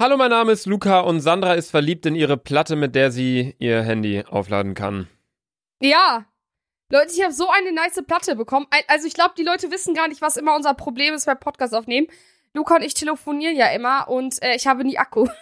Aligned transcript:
Hallo, 0.00 0.16
mein 0.16 0.30
Name 0.30 0.52
ist 0.52 0.66
Luca 0.66 1.00
und 1.00 1.20
Sandra 1.20 1.54
ist 1.54 1.72
verliebt 1.72 2.06
in 2.06 2.14
ihre 2.14 2.36
Platte, 2.36 2.76
mit 2.76 2.94
der 2.94 3.10
sie 3.10 3.56
ihr 3.58 3.82
Handy 3.82 4.22
aufladen 4.24 4.74
kann. 4.74 5.08
Ja. 5.80 6.24
Leute, 6.88 7.12
ich 7.12 7.20
habe 7.20 7.32
so 7.32 7.50
eine 7.50 7.72
nice 7.72 8.00
Platte 8.06 8.36
bekommen. 8.36 8.66
Also 8.86 9.08
ich 9.08 9.14
glaube, 9.14 9.34
die 9.36 9.42
Leute 9.42 9.72
wissen 9.72 9.94
gar 9.94 10.06
nicht, 10.06 10.22
was 10.22 10.36
immer 10.36 10.54
unser 10.54 10.74
Problem 10.74 11.14
ist 11.14 11.26
beim 11.26 11.40
Podcast 11.40 11.74
aufnehmen. 11.74 12.06
Luca 12.54 12.76
und 12.76 12.82
ich 12.82 12.94
telefonieren 12.94 13.56
ja 13.56 13.70
immer 13.70 14.08
und 14.08 14.40
äh, 14.40 14.54
ich 14.54 14.68
habe 14.68 14.84
nie 14.84 14.98
Akku. 14.98 15.26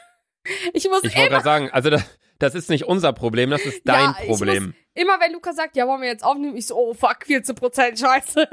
Ich 0.72 0.88
muss 0.88 1.02
Ich 1.02 1.16
wollte 1.16 1.18
immer, 1.18 1.28
gerade 1.28 1.44
sagen, 1.44 1.70
also 1.72 1.90
das, 1.90 2.04
das 2.38 2.54
ist 2.54 2.70
nicht 2.70 2.84
unser 2.84 3.12
Problem, 3.12 3.50
das 3.50 3.62
ist 3.66 3.82
dein 3.84 4.00
Ja, 4.00 4.16
ich 4.20 4.28
Problem. 4.28 4.74
immer, 4.94 5.18
wenn 5.18 5.32
Luca 5.32 5.52
sagt, 5.52 5.74
ja, 5.74 5.88
wollen 5.88 6.02
wir 6.02 6.08
jetzt 6.08 6.22
aufnehmen, 6.22 6.56
ich 6.56 6.68
so, 6.68 6.76
oh 6.76 6.94
fuck, 6.94 7.24
14% 7.26 7.98
Scheiße. 7.98 8.48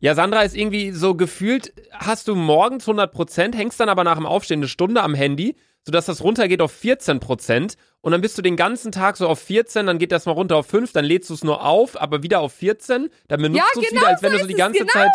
Ja, 0.00 0.14
Sandra 0.14 0.42
ist 0.42 0.56
irgendwie 0.56 0.90
so 0.92 1.14
gefühlt, 1.14 1.72
hast 1.92 2.28
du 2.28 2.34
morgens 2.34 2.86
100%, 2.86 3.54
hängst 3.56 3.80
dann 3.80 3.88
aber 3.88 4.04
nach 4.04 4.16
dem 4.16 4.26
Aufstehen 4.26 4.60
eine 4.60 4.68
Stunde 4.68 5.02
am 5.02 5.14
Handy, 5.14 5.56
sodass 5.84 6.06
das 6.06 6.22
runtergeht 6.22 6.60
auf 6.60 6.74
14% 6.74 7.76
und 8.00 8.12
dann 8.12 8.20
bist 8.20 8.36
du 8.36 8.42
den 8.42 8.56
ganzen 8.56 8.92
Tag 8.92 9.16
so 9.16 9.28
auf 9.28 9.38
14, 9.38 9.86
dann 9.86 9.98
geht 9.98 10.12
das 10.12 10.26
mal 10.26 10.32
runter 10.32 10.56
auf 10.56 10.66
5, 10.66 10.92
dann 10.92 11.04
lädst 11.04 11.30
du 11.30 11.34
es 11.34 11.44
nur 11.44 11.64
auf, 11.64 12.00
aber 12.00 12.22
wieder 12.22 12.40
auf 12.40 12.52
14, 12.52 13.08
dann 13.28 13.42
benutzt 13.42 13.58
Ja, 13.58 13.66
du 13.74 13.80
es 13.80 13.88
genau 13.88 14.00
wieder, 14.02 14.10
als 14.10 14.22
wenn 14.22 14.32
so 14.32 14.38
du 14.38 14.42
so 14.42 14.48
die 14.48 14.52
ist 14.54 14.58
es, 14.58 14.64
ganze 14.64 14.78
genau 14.80 14.92
Zeit... 14.92 15.10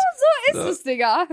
Ist 0.52 0.56
es, 0.58 0.82
Digga. 0.82 1.26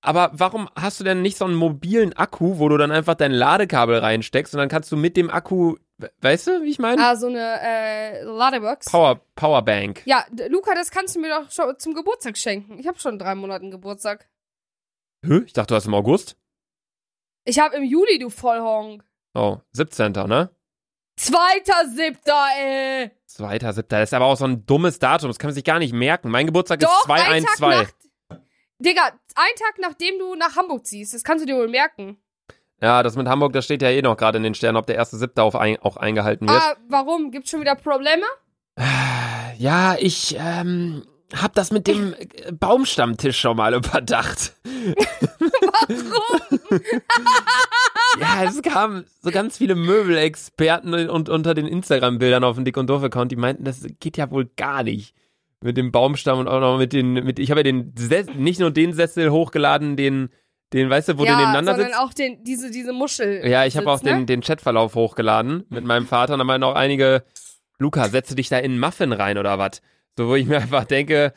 Aber 0.00 0.30
warum 0.32 0.68
hast 0.76 1.00
du 1.00 1.04
denn 1.04 1.22
nicht 1.22 1.36
so 1.36 1.44
einen 1.44 1.54
mobilen 1.54 2.12
Akku, 2.12 2.58
wo 2.58 2.68
du 2.68 2.76
dann 2.76 2.92
einfach 2.92 3.14
dein 3.16 3.32
Ladekabel 3.32 3.98
reinsteckst 3.98 4.54
und 4.54 4.58
dann 4.58 4.68
kannst 4.68 4.92
du 4.92 4.96
mit 4.96 5.16
dem 5.16 5.28
Akku, 5.28 5.76
weißt 6.20 6.46
du, 6.46 6.62
wie 6.62 6.70
ich 6.70 6.78
meine? 6.78 7.02
Ah, 7.02 7.16
so 7.16 7.26
eine 7.26 7.60
äh, 7.60 8.22
Ladebox. 8.22 8.90
Power, 8.90 9.20
Powerbank. 9.34 10.02
Ja, 10.06 10.24
Luca, 10.48 10.74
das 10.74 10.90
kannst 10.90 11.16
du 11.16 11.20
mir 11.20 11.30
doch 11.30 11.50
schon 11.50 11.78
zum 11.78 11.94
Geburtstag 11.94 12.36
schenken. 12.38 12.78
Ich 12.78 12.86
habe 12.86 12.98
schon 12.98 13.18
drei 13.18 13.34
Monaten 13.34 13.70
Geburtstag. 13.70 14.28
Hä? 15.24 15.42
Ich 15.46 15.52
dachte, 15.52 15.72
du 15.72 15.76
hast 15.76 15.86
im 15.86 15.94
August. 15.94 16.36
Ich 17.44 17.58
habe 17.58 17.76
im 17.76 17.84
Juli, 17.84 18.18
du 18.18 18.30
Vollhonk. 18.30 19.04
Oh, 19.34 19.58
17. 19.72 20.12
ne? 20.12 20.50
Zweiter 21.16 21.88
Siebter, 21.88 22.46
ey. 22.56 23.10
Zweiter, 23.26 23.72
siebter. 23.72 23.98
Das 23.98 24.10
ist 24.10 24.14
aber 24.14 24.26
auch 24.26 24.36
so 24.36 24.44
ein 24.44 24.64
dummes 24.66 25.00
Datum. 25.00 25.28
Das 25.28 25.38
kann 25.38 25.48
man 25.48 25.54
sich 25.54 25.64
gar 25.64 25.80
nicht 25.80 25.92
merken. 25.92 26.30
Mein 26.30 26.46
Geburtstag 26.46 26.80
Doch, 26.80 27.04
ist 27.04 27.10
ein 27.10 27.44
Tag 27.44 27.56
212. 27.56 27.94
nach... 28.30 28.38
Digga, 28.78 29.02
ein 29.34 29.56
Tag 29.58 29.78
nachdem 29.80 30.18
du 30.18 30.36
nach 30.36 30.54
Hamburg 30.54 30.86
ziehst. 30.86 31.14
Das 31.14 31.24
kannst 31.24 31.42
du 31.42 31.46
dir 31.46 31.56
wohl 31.56 31.68
merken. 31.68 32.18
Ja, 32.80 33.02
das 33.02 33.16
mit 33.16 33.26
Hamburg, 33.26 33.52
das 33.52 33.64
steht 33.64 33.82
ja 33.82 33.90
eh 33.90 34.02
noch 34.02 34.16
gerade 34.16 34.36
in 34.36 34.44
den 34.44 34.54
Sternen, 34.54 34.76
ob 34.76 34.86
der 34.86 34.96
erste 34.96 35.16
siebte 35.16 35.42
auf 35.42 35.56
ein, 35.56 35.78
auch 35.78 35.96
eingehalten 35.96 36.48
wird. 36.48 36.60
Ah, 36.60 36.76
warum? 36.88 37.30
Gibt's 37.30 37.50
schon 37.50 37.60
wieder 37.60 37.74
Probleme? 37.74 38.24
Ja, 39.58 39.96
ich 39.98 40.36
ähm, 40.38 41.02
hab 41.34 41.54
das 41.54 41.72
mit 41.72 41.88
dem 41.88 42.14
äh, 42.14 42.52
Baumstammtisch 42.52 43.40
schon 43.40 43.56
mal 43.56 43.74
überdacht. 43.74 44.54
Warum? 44.64 46.40
Ja, 48.20 48.44
es 48.44 48.62
kamen 48.62 49.04
so 49.22 49.30
ganz 49.30 49.58
viele 49.58 49.74
Möbelexperten 49.74 51.08
und 51.10 51.28
unter 51.28 51.54
den 51.54 51.66
Instagram-Bildern 51.66 52.42
auf 52.42 52.56
dem 52.56 52.64
Dick 52.64 52.76
und 52.76 52.88
Doof-Account, 52.88 53.30
die 53.30 53.36
meinten, 53.36 53.64
das 53.64 53.86
geht 54.00 54.16
ja 54.16 54.30
wohl 54.30 54.46
gar 54.56 54.82
nicht. 54.82 55.14
Mit 55.60 55.76
dem 55.76 55.92
Baumstamm 55.92 56.38
und 56.38 56.48
auch 56.48 56.60
noch 56.60 56.78
mit 56.78 56.92
den, 56.92 57.12
mit, 57.12 57.38
ich 57.38 57.50
habe 57.50 57.60
ja 57.60 57.64
den, 57.64 57.92
Ses 57.96 58.26
nicht 58.34 58.60
nur 58.60 58.70
den 58.70 58.92
Sessel 58.92 59.30
hochgeladen, 59.30 59.96
den, 59.96 60.30
den, 60.72 60.90
weißt 60.90 61.08
du, 61.08 61.18
wo 61.18 61.24
ja, 61.24 61.32
du 61.32 61.36
nebeneinander 61.38 61.72
sondern 61.72 61.88
sitzt. 61.88 62.00
auch 62.00 62.12
den, 62.12 62.44
diese, 62.44 62.70
diese 62.70 62.92
Muschel. 62.92 63.46
Ja, 63.48 63.64
ich 63.64 63.76
habe 63.76 63.90
auch 63.90 64.02
ne? 64.02 64.10
den, 64.12 64.26
den 64.26 64.40
Chatverlauf 64.42 64.94
hochgeladen 64.94 65.64
mit 65.70 65.84
meinem 65.84 66.06
Vater 66.06 66.34
und 66.34 66.38
da 66.38 66.44
meinten 66.44 66.64
auch 66.64 66.74
einige, 66.74 67.24
Luca, 67.78 68.08
setze 68.08 68.34
dich 68.34 68.48
da 68.48 68.58
in 68.58 68.72
einen 68.72 68.80
Muffin 68.80 69.12
rein 69.12 69.38
oder 69.38 69.58
was? 69.58 69.80
So, 70.16 70.28
wo 70.28 70.34
ich 70.34 70.46
mir 70.46 70.56
einfach 70.58 70.84
denke, 70.84 71.32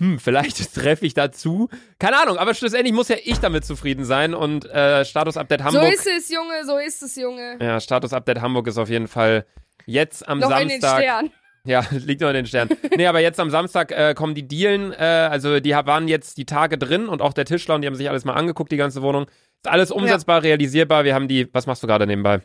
hm, 0.00 0.18
vielleicht 0.18 0.74
treffe 0.74 1.04
ich 1.04 1.14
dazu. 1.14 1.68
Keine 1.98 2.20
Ahnung, 2.22 2.38
aber 2.38 2.54
schlussendlich 2.54 2.94
muss 2.94 3.08
ja 3.08 3.16
ich 3.22 3.38
damit 3.38 3.64
zufrieden 3.64 4.04
sein 4.04 4.34
und 4.34 4.64
äh, 4.66 5.04
Status-Update 5.04 5.60
So 5.60 5.66
Hamburg. 5.66 5.92
ist 5.92 6.06
es, 6.06 6.30
Junge, 6.30 6.64
so 6.64 6.78
ist 6.78 7.02
es, 7.02 7.16
Junge. 7.16 7.58
ja, 7.60 7.80
Status-Update 7.80 8.40
Hamburg 8.40 8.66
ist 8.66 8.78
auf 8.78 8.88
jeden 8.88 9.08
Fall 9.08 9.44
jetzt 9.84 10.26
am 10.26 10.38
Noch 10.38 10.58
in 10.58 10.68
den 10.68 10.80
Samstag. 10.80 11.24
Ja, 11.64 11.84
liegt 11.90 12.20
noch 12.20 12.28
in 12.28 12.34
den 12.34 12.46
Sternen. 12.46 12.76
nee, 12.96 13.06
aber 13.06 13.20
jetzt 13.20 13.38
am 13.40 13.50
Samstag 13.50 13.92
äh, 13.92 14.14
kommen 14.14 14.34
die 14.34 14.46
Dealen, 14.46 14.92
äh, 14.92 15.28
also 15.30 15.60
die 15.60 15.72
waren 15.72 16.08
jetzt 16.08 16.38
die 16.38 16.46
Tage 16.46 16.78
drin 16.78 17.08
und 17.08 17.22
auch 17.22 17.32
der 17.32 17.44
Tischler 17.44 17.74
und 17.74 17.82
die 17.82 17.86
haben 17.86 17.94
sich 17.94 18.08
alles 18.08 18.24
mal 18.24 18.34
angeguckt, 18.34 18.72
die 18.72 18.76
ganze 18.76 19.02
Wohnung. 19.02 19.24
Ist 19.24 19.68
alles 19.68 19.90
umsetzbar, 19.90 20.42
realisierbar. 20.42 21.04
Wir 21.04 21.14
haben 21.14 21.28
die, 21.28 21.52
was 21.52 21.66
machst 21.66 21.82
du 21.82 21.86
gerade 21.86 22.06
nebenbei? 22.06 22.40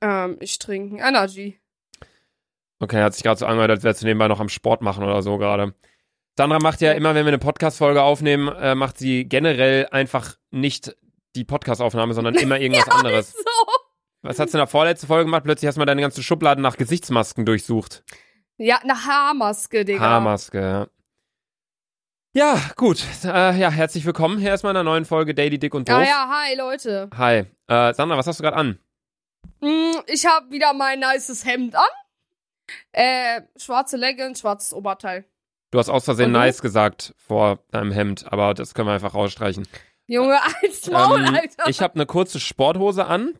Ähm, 0.00 0.36
ich 0.40 0.58
trinke 0.58 1.02
Energy. 1.02 1.58
Okay, 2.80 3.02
hat 3.02 3.14
sich 3.14 3.24
gerade 3.24 3.38
so 3.38 3.46
angehört, 3.46 3.72
als 3.72 3.82
wärst 3.82 4.02
du 4.02 4.06
nebenbei 4.06 4.28
noch 4.28 4.38
am 4.38 4.48
Sport 4.48 4.82
machen 4.82 5.02
oder 5.02 5.20
so 5.22 5.36
gerade. 5.36 5.74
Sandra 6.36 6.60
macht 6.60 6.80
ja 6.80 6.92
immer, 6.92 7.16
wenn 7.16 7.24
wir 7.26 7.30
eine 7.30 7.38
Podcast-Folge 7.38 8.00
aufnehmen, 8.02 8.46
äh, 8.46 8.76
macht 8.76 8.98
sie 8.98 9.24
generell 9.24 9.88
einfach 9.90 10.36
nicht 10.52 10.96
die 11.34 11.44
Podcast-Aufnahme, 11.44 12.14
sondern 12.14 12.34
immer 12.36 12.60
irgendwas 12.60 12.88
anderes. 12.88 13.32
So. 13.32 13.44
Was 14.22 14.38
hast 14.38 14.54
du 14.54 14.58
in 14.58 14.60
der 14.60 14.68
vorletzten 14.68 15.08
Folge 15.08 15.24
gemacht? 15.24 15.44
Plötzlich 15.44 15.66
hast 15.66 15.76
du 15.76 15.80
mal 15.80 15.86
deine 15.86 16.02
ganzen 16.02 16.22
Schubladen 16.22 16.62
nach 16.62 16.76
Gesichtsmasken 16.76 17.44
durchsucht. 17.44 18.04
Ja, 18.58 18.78
eine 18.78 19.04
Haarmaske, 19.06 19.84
Digga. 19.84 20.00
Haarmaske, 20.00 20.60
ja. 20.60 20.86
Ja, 22.34 22.60
gut. 22.76 23.02
Äh, 23.24 23.56
ja, 23.58 23.70
herzlich 23.70 24.04
willkommen 24.04 24.38
hier 24.38 24.50
erstmal 24.50 24.72
in 24.72 24.76
einer 24.76 24.84
neuen 24.90 25.04
Folge 25.04 25.34
Daily 25.34 25.58
Dick 25.58 25.74
und 25.74 25.88
Doof. 25.88 25.96
Ah 25.96 26.02
ja, 26.04 26.28
hi, 26.30 26.56
Leute. 26.56 27.08
Hi. 27.16 27.44
Äh, 27.68 27.94
Sandra, 27.94 28.16
was 28.16 28.26
hast 28.26 28.38
du 28.38 28.42
gerade 28.42 28.56
an? 28.56 28.78
Mm, 29.60 29.92
Ich 30.06 30.26
habe 30.26 30.50
wieder 30.50 30.72
mein 30.74 31.00
nices 31.00 31.44
Hemd 31.44 31.74
an. 31.74 31.86
Äh, 32.92 33.42
schwarze 33.56 33.96
Leggings, 33.96 34.40
schwarzes 34.40 34.72
Oberteil. 34.72 35.24
Du 35.70 35.78
hast 35.78 35.88
aus 35.88 36.04
Versehen 36.04 36.32
nice 36.32 36.60
gesagt 36.60 37.14
vor 37.16 37.60
deinem 37.70 37.92
Hemd, 37.92 38.30
aber 38.30 38.54
das 38.54 38.74
können 38.74 38.88
wir 38.88 38.92
einfach 38.94 39.14
rausstreichen. 39.14 39.66
Junge, 40.06 40.38
als 40.62 40.90
Maul, 40.90 41.24
Ähm, 41.26 41.34
Alter. 41.34 41.68
ich 41.68 41.80
habe 41.80 41.94
eine 41.94 42.06
kurze 42.06 42.40
Sporthose 42.40 43.06
an. 43.06 43.38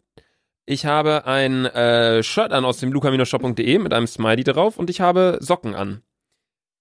Ich 0.71 0.85
habe 0.85 1.25
ein 1.25 1.65
äh, 1.65 2.23
Shirt 2.23 2.53
an 2.53 2.67
aus 2.67 2.77
dem 2.77 2.93
luca-shop.de 2.93 3.79
mit 3.79 3.95
einem 3.95 4.07
Smiley 4.07 4.45
drauf 4.45 4.79
und 4.79 4.91
ich 4.91 5.01
habe 5.01 5.39
Socken 5.41 5.75
an. 5.75 6.03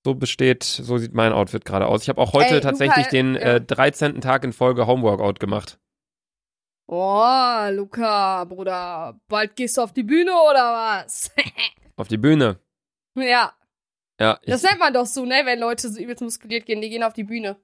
So 0.03 0.13
besteht, 0.13 0.65
so 0.65 0.97
sieht 0.97 1.13
mein 1.13 1.31
Outfit 1.31 1.63
gerade 1.63 1.87
aus. 1.87 2.03
Ich 2.03 2.09
habe 2.09 2.19
auch 2.19 2.33
heute 2.33 2.55
Ey, 2.55 2.59
tatsächlich 2.59 3.05
Luca, 3.05 3.09
den 3.11 3.35
ja. 3.35 3.41
äh, 3.41 3.61
13. 3.61 4.19
Tag 4.19 4.43
in 4.43 4.51
Folge 4.51 4.87
Homeworkout 4.87 5.35
gemacht. 5.39 5.79
Oh, 6.87 7.69
Luca, 7.71 8.43
Bruder. 8.43 9.21
Bald 9.29 9.55
gehst 9.55 9.77
du 9.77 9.81
auf 9.83 9.93
die 9.93 10.03
Bühne 10.03 10.31
oder 10.33 11.05
was? 11.05 11.31
Auf 11.95 12.09
die 12.09 12.17
Bühne. 12.17 12.59
ja, 13.15 13.53
Ja, 14.19 14.37
das 14.45 14.63
nennt 14.63 14.79
man 14.79 14.93
doch 14.93 15.05
so, 15.05 15.23
ne? 15.23 15.43
Wenn 15.45 15.61
Leute 15.61 15.89
so 15.89 15.99
übelst 15.99 16.21
muskuliert 16.21 16.65
gehen, 16.65 16.81
die 16.81 16.89
gehen 16.89 17.03
auf 17.03 17.13
die 17.13 17.23
Bühne. 17.23 17.55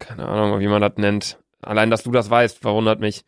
keine 0.00 0.26
Ahnung, 0.26 0.58
wie 0.58 0.66
man 0.66 0.82
das 0.82 0.96
nennt. 0.96 1.38
Allein, 1.62 1.90
dass 1.90 2.02
du 2.02 2.10
das 2.10 2.28
weißt, 2.28 2.58
verwundert 2.58 2.98
mich. 2.98 3.24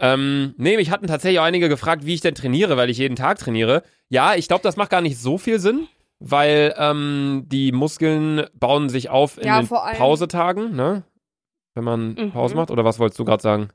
Ähm, 0.00 0.54
nee, 0.56 0.76
mich 0.76 0.90
hatten 0.90 1.06
tatsächlich 1.06 1.40
auch 1.40 1.44
einige 1.44 1.68
gefragt, 1.68 2.06
wie 2.06 2.14
ich 2.14 2.20
denn 2.20 2.34
trainiere, 2.34 2.76
weil 2.76 2.90
ich 2.90 2.98
jeden 2.98 3.16
Tag 3.16 3.38
trainiere. 3.38 3.82
Ja, 4.08 4.34
ich 4.34 4.46
glaube, 4.48 4.62
das 4.62 4.76
macht 4.76 4.90
gar 4.90 5.00
nicht 5.00 5.18
so 5.18 5.38
viel 5.38 5.58
Sinn, 5.58 5.88
weil 6.20 6.74
ähm, 6.78 7.44
die 7.46 7.72
Muskeln 7.72 8.46
bauen 8.54 8.88
sich 8.88 9.08
auf 9.10 9.38
in 9.38 9.46
Ja, 9.46 9.60
den 9.60 9.68
Pausetagen, 9.68 10.74
ne? 10.76 11.04
Wenn 11.74 11.84
man 11.84 12.14
Mhm. 12.14 12.32
Pause 12.32 12.54
macht, 12.54 12.70
oder 12.70 12.84
was 12.84 12.98
wolltest 12.98 13.18
du 13.18 13.24
gerade 13.24 13.42
sagen? 13.42 13.68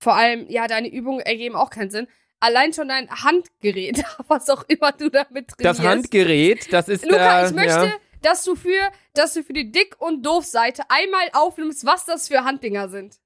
Vor 0.00 0.14
allem, 0.14 0.46
ja, 0.48 0.66
deine 0.66 0.88
Übungen 0.88 1.20
ergeben 1.20 1.54
auch 1.56 1.70
keinen 1.70 1.90
Sinn. 1.90 2.06
Allein 2.40 2.72
schon 2.72 2.88
dein 2.88 3.10
Handgerät, 3.10 4.04
was 4.28 4.48
auch 4.48 4.64
immer 4.68 4.92
du 4.92 5.10
damit 5.10 5.48
trainierst. 5.48 5.80
Das 5.80 5.80
Handgerät, 5.86 6.72
das 6.72 6.88
ist 6.88 7.04
Luca, 7.04 7.40
der, 7.40 7.48
ich 7.48 7.54
möchte, 7.54 7.86
ja. 7.86 7.92
dass 8.22 8.44
du 8.44 8.54
für, 8.54 8.78
dass 9.14 9.34
du 9.34 9.42
für 9.42 9.52
die 9.52 9.70
Dick- 9.72 9.96
und 10.00 10.24
Doof-Seite 10.24 10.82
einmal 10.88 11.28
aufnimmst, 11.32 11.84
was 11.84 12.04
das 12.06 12.28
für 12.28 12.44
Handdinger 12.44 12.88
sind. 12.88 13.16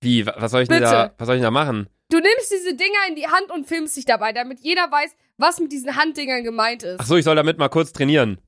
Wie, 0.00 0.26
wa- 0.26 0.34
was 0.38 0.50
soll 0.52 0.62
ich 0.62 0.68
denn 0.68 0.78
Bitte. 0.80 0.90
da, 0.90 1.14
was 1.18 1.26
soll 1.26 1.36
ich 1.36 1.40
denn 1.40 1.44
da 1.46 1.50
machen? 1.50 1.88
Du 2.10 2.18
nimmst 2.18 2.50
diese 2.52 2.74
Dinger 2.74 2.98
in 3.08 3.16
die 3.16 3.26
Hand 3.26 3.50
und 3.50 3.66
filmst 3.66 3.96
dich 3.96 4.04
dabei, 4.04 4.32
damit 4.32 4.60
jeder 4.60 4.90
weiß, 4.90 5.14
was 5.36 5.60
mit 5.60 5.72
diesen 5.72 5.94
Handdingern 5.96 6.42
gemeint 6.44 6.82
ist. 6.82 6.98
Ach 7.00 7.06
so, 7.06 7.16
ich 7.16 7.24
soll 7.24 7.36
damit 7.36 7.58
mal 7.58 7.68
kurz 7.68 7.92
trainieren. 7.92 8.40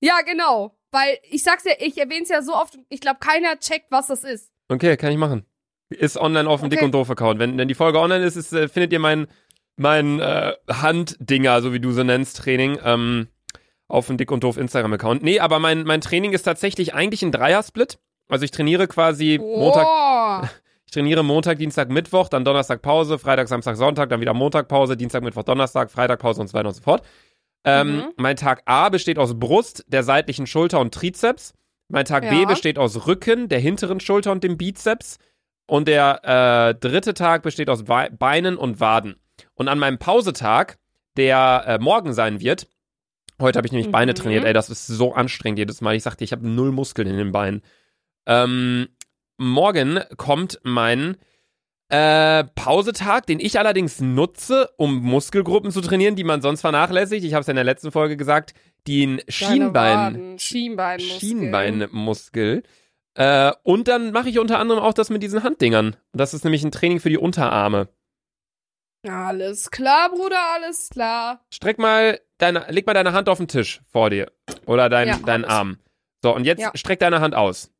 Ja, 0.00 0.20
genau. 0.26 0.76
Weil 0.90 1.18
ich 1.30 1.42
sag's 1.42 1.64
ja, 1.64 1.72
ich 1.78 1.98
erwähne 1.98 2.22
es 2.22 2.28
ja 2.28 2.42
so 2.42 2.54
oft, 2.54 2.78
ich 2.88 3.00
glaube, 3.00 3.18
keiner 3.20 3.58
checkt, 3.58 3.86
was 3.90 4.08
das 4.08 4.24
ist. 4.24 4.50
Okay, 4.68 4.96
kann 4.96 5.10
ich 5.12 5.18
machen. 5.18 5.44
Ist 5.90 6.16
online 6.16 6.48
auf 6.48 6.60
dem 6.60 6.66
Okay. 6.66 6.76
Dick 6.76 6.84
und 6.84 6.92
Doof 6.92 7.10
Account. 7.10 7.38
Wenn, 7.38 7.56
wenn 7.58 7.68
die 7.68 7.74
Folge 7.74 8.00
online 8.00 8.24
ist, 8.24 8.36
ist 8.36 8.52
äh, 8.52 8.68
findet 8.68 8.92
ihr 8.92 8.98
mein, 8.98 9.26
mein 9.76 10.18
äh, 10.20 10.54
Handdinger, 10.70 11.62
so 11.62 11.72
wie 11.72 11.80
du 11.80 11.92
sie 11.92 12.04
nennst, 12.04 12.38
Training, 12.38 12.78
ähm, 12.84 13.28
auf 13.88 14.06
dem 14.06 14.16
Dick 14.16 14.30
und 14.30 14.42
Doof 14.42 14.56
Instagram 14.56 14.92
Account. 14.94 15.22
Nee, 15.22 15.40
aber 15.40 15.58
mein, 15.58 15.84
mein 15.84 16.00
Training 16.00 16.32
ist 16.32 16.42
tatsächlich 16.44 16.94
eigentlich 16.94 17.22
ein 17.22 17.32
Dreiersplit. 17.32 17.98
Also 18.28 18.44
ich 18.44 18.50
trainiere 18.50 18.88
quasi 18.88 19.38
Montag, 19.40 19.86
Oh. 19.86 19.90
ich 19.90 20.13
trainiere 20.94 21.22
Montag, 21.22 21.58
Dienstag, 21.58 21.90
Mittwoch, 21.90 22.28
dann 22.28 22.44
Donnerstag 22.44 22.80
Pause, 22.82 23.18
Freitag, 23.18 23.48
Samstag, 23.48 23.76
Sonntag, 23.76 24.08
dann 24.08 24.20
wieder 24.20 24.34
Montag 24.34 24.68
Pause, 24.68 24.96
Dienstag, 24.96 25.22
Mittwoch, 25.22 25.42
Donnerstag, 25.42 25.90
Freitag 25.90 26.20
Pause 26.20 26.40
und 26.40 26.48
so 26.48 26.54
weiter 26.54 26.68
und 26.68 26.74
so 26.74 26.82
fort. 26.82 27.04
Ähm, 27.64 27.96
Mhm. 27.96 28.04
Mein 28.16 28.36
Tag 28.36 28.62
A 28.66 28.88
besteht 28.88 29.18
aus 29.18 29.38
Brust, 29.38 29.84
der 29.88 30.02
seitlichen 30.02 30.46
Schulter 30.46 30.80
und 30.80 30.92
Trizeps. 30.94 31.54
Mein 31.88 32.04
Tag 32.04 32.28
B 32.28 32.40
Ja. 32.40 32.44
besteht 32.46 32.78
aus 32.78 33.06
Rücken, 33.06 33.48
der 33.48 33.58
hinteren 33.58 34.00
Schulter 34.00 34.32
und 34.32 34.42
dem 34.44 34.56
Bizeps. 34.56 35.18
Und 35.66 35.88
der 35.88 36.20
äh, 36.24 36.74
dritte 36.78 37.14
Tag 37.14 37.42
besteht 37.42 37.70
aus 37.70 37.84
Beinen 37.84 38.56
und 38.56 38.80
Waden. 38.80 39.16
Und 39.54 39.68
an 39.68 39.78
meinem 39.78 39.98
Pausetag, 39.98 40.76
der 41.16 41.64
äh, 41.66 41.78
morgen 41.78 42.12
sein 42.12 42.40
wird, 42.40 42.68
heute 43.40 43.56
habe 43.58 43.66
ich 43.66 43.72
nämlich 43.72 43.90
Beine 43.90 44.12
Mhm. 44.12 44.16
trainiert, 44.16 44.44
ey, 44.44 44.52
das 44.52 44.68
ist 44.68 44.86
so 44.86 45.14
anstrengend 45.14 45.58
jedes 45.58 45.80
Mal. 45.80 45.94
Ich 45.96 46.02
sagte, 46.02 46.22
ich 46.22 46.32
habe 46.32 46.46
null 46.46 46.70
Muskeln 46.70 47.08
in 47.08 47.16
den 47.16 47.32
Beinen. 47.32 47.62
Ähm, 48.26 48.88
morgen 49.36 50.00
kommt 50.16 50.60
mein 50.62 51.16
Äh, 51.90 52.44
Pausetag, 52.54 53.26
den 53.26 53.38
ich 53.38 53.58
allerdings 53.58 54.00
nutze, 54.00 54.70
um 54.78 55.02
Muskelgruppen 55.02 55.70
zu 55.70 55.82
trainieren, 55.82 56.16
die 56.16 56.24
man 56.24 56.40
sonst 56.40 56.62
vernachlässigt. 56.62 57.24
Ich 57.24 57.34
habe 57.34 57.42
es 57.42 57.46
ja 57.46 57.50
in 57.52 57.56
der 57.56 57.64
letzten 57.64 57.92
Folge 57.92 58.16
gesagt, 58.16 58.54
den 58.88 59.20
Schienbein, 59.28 60.38
Schienbeinmuskel. 60.38 61.20
Schienbeinmuskel. 61.20 62.62
Äh, 63.16 63.52
und 63.62 63.86
dann 63.86 64.12
mache 64.12 64.30
ich 64.30 64.38
unter 64.38 64.58
anderem 64.58 64.82
auch 64.82 64.94
das 64.94 65.10
mit 65.10 65.22
diesen 65.22 65.42
Handdingern. 65.44 65.94
Das 66.12 66.32
ist 66.34 66.42
nämlich 66.42 66.64
ein 66.64 66.72
Training 66.72 67.00
für 67.00 67.10
die 67.10 67.18
Unterarme. 67.18 67.88
Alles 69.06 69.70
klar, 69.70 70.08
Bruder, 70.08 70.40
alles 70.54 70.88
klar. 70.90 71.44
Streck 71.50 71.78
mal 71.78 72.18
deine, 72.38 72.64
leg 72.70 72.86
mal 72.86 72.94
deine 72.94 73.12
Hand 73.12 73.28
auf 73.28 73.38
den 73.38 73.48
Tisch 73.48 73.82
vor 73.92 74.08
dir. 74.08 74.32
Oder 74.64 74.88
dein, 74.88 75.08
Ja, 75.08 75.16
deinen. 75.18 75.44
Arm. 75.44 75.78
So, 76.22 76.34
und 76.34 76.44
jetzt 76.44 76.60
Ja. 76.60 76.70
streck 76.74 76.98
deine 77.00 77.20
Hand 77.20 77.34
aus. 77.34 77.70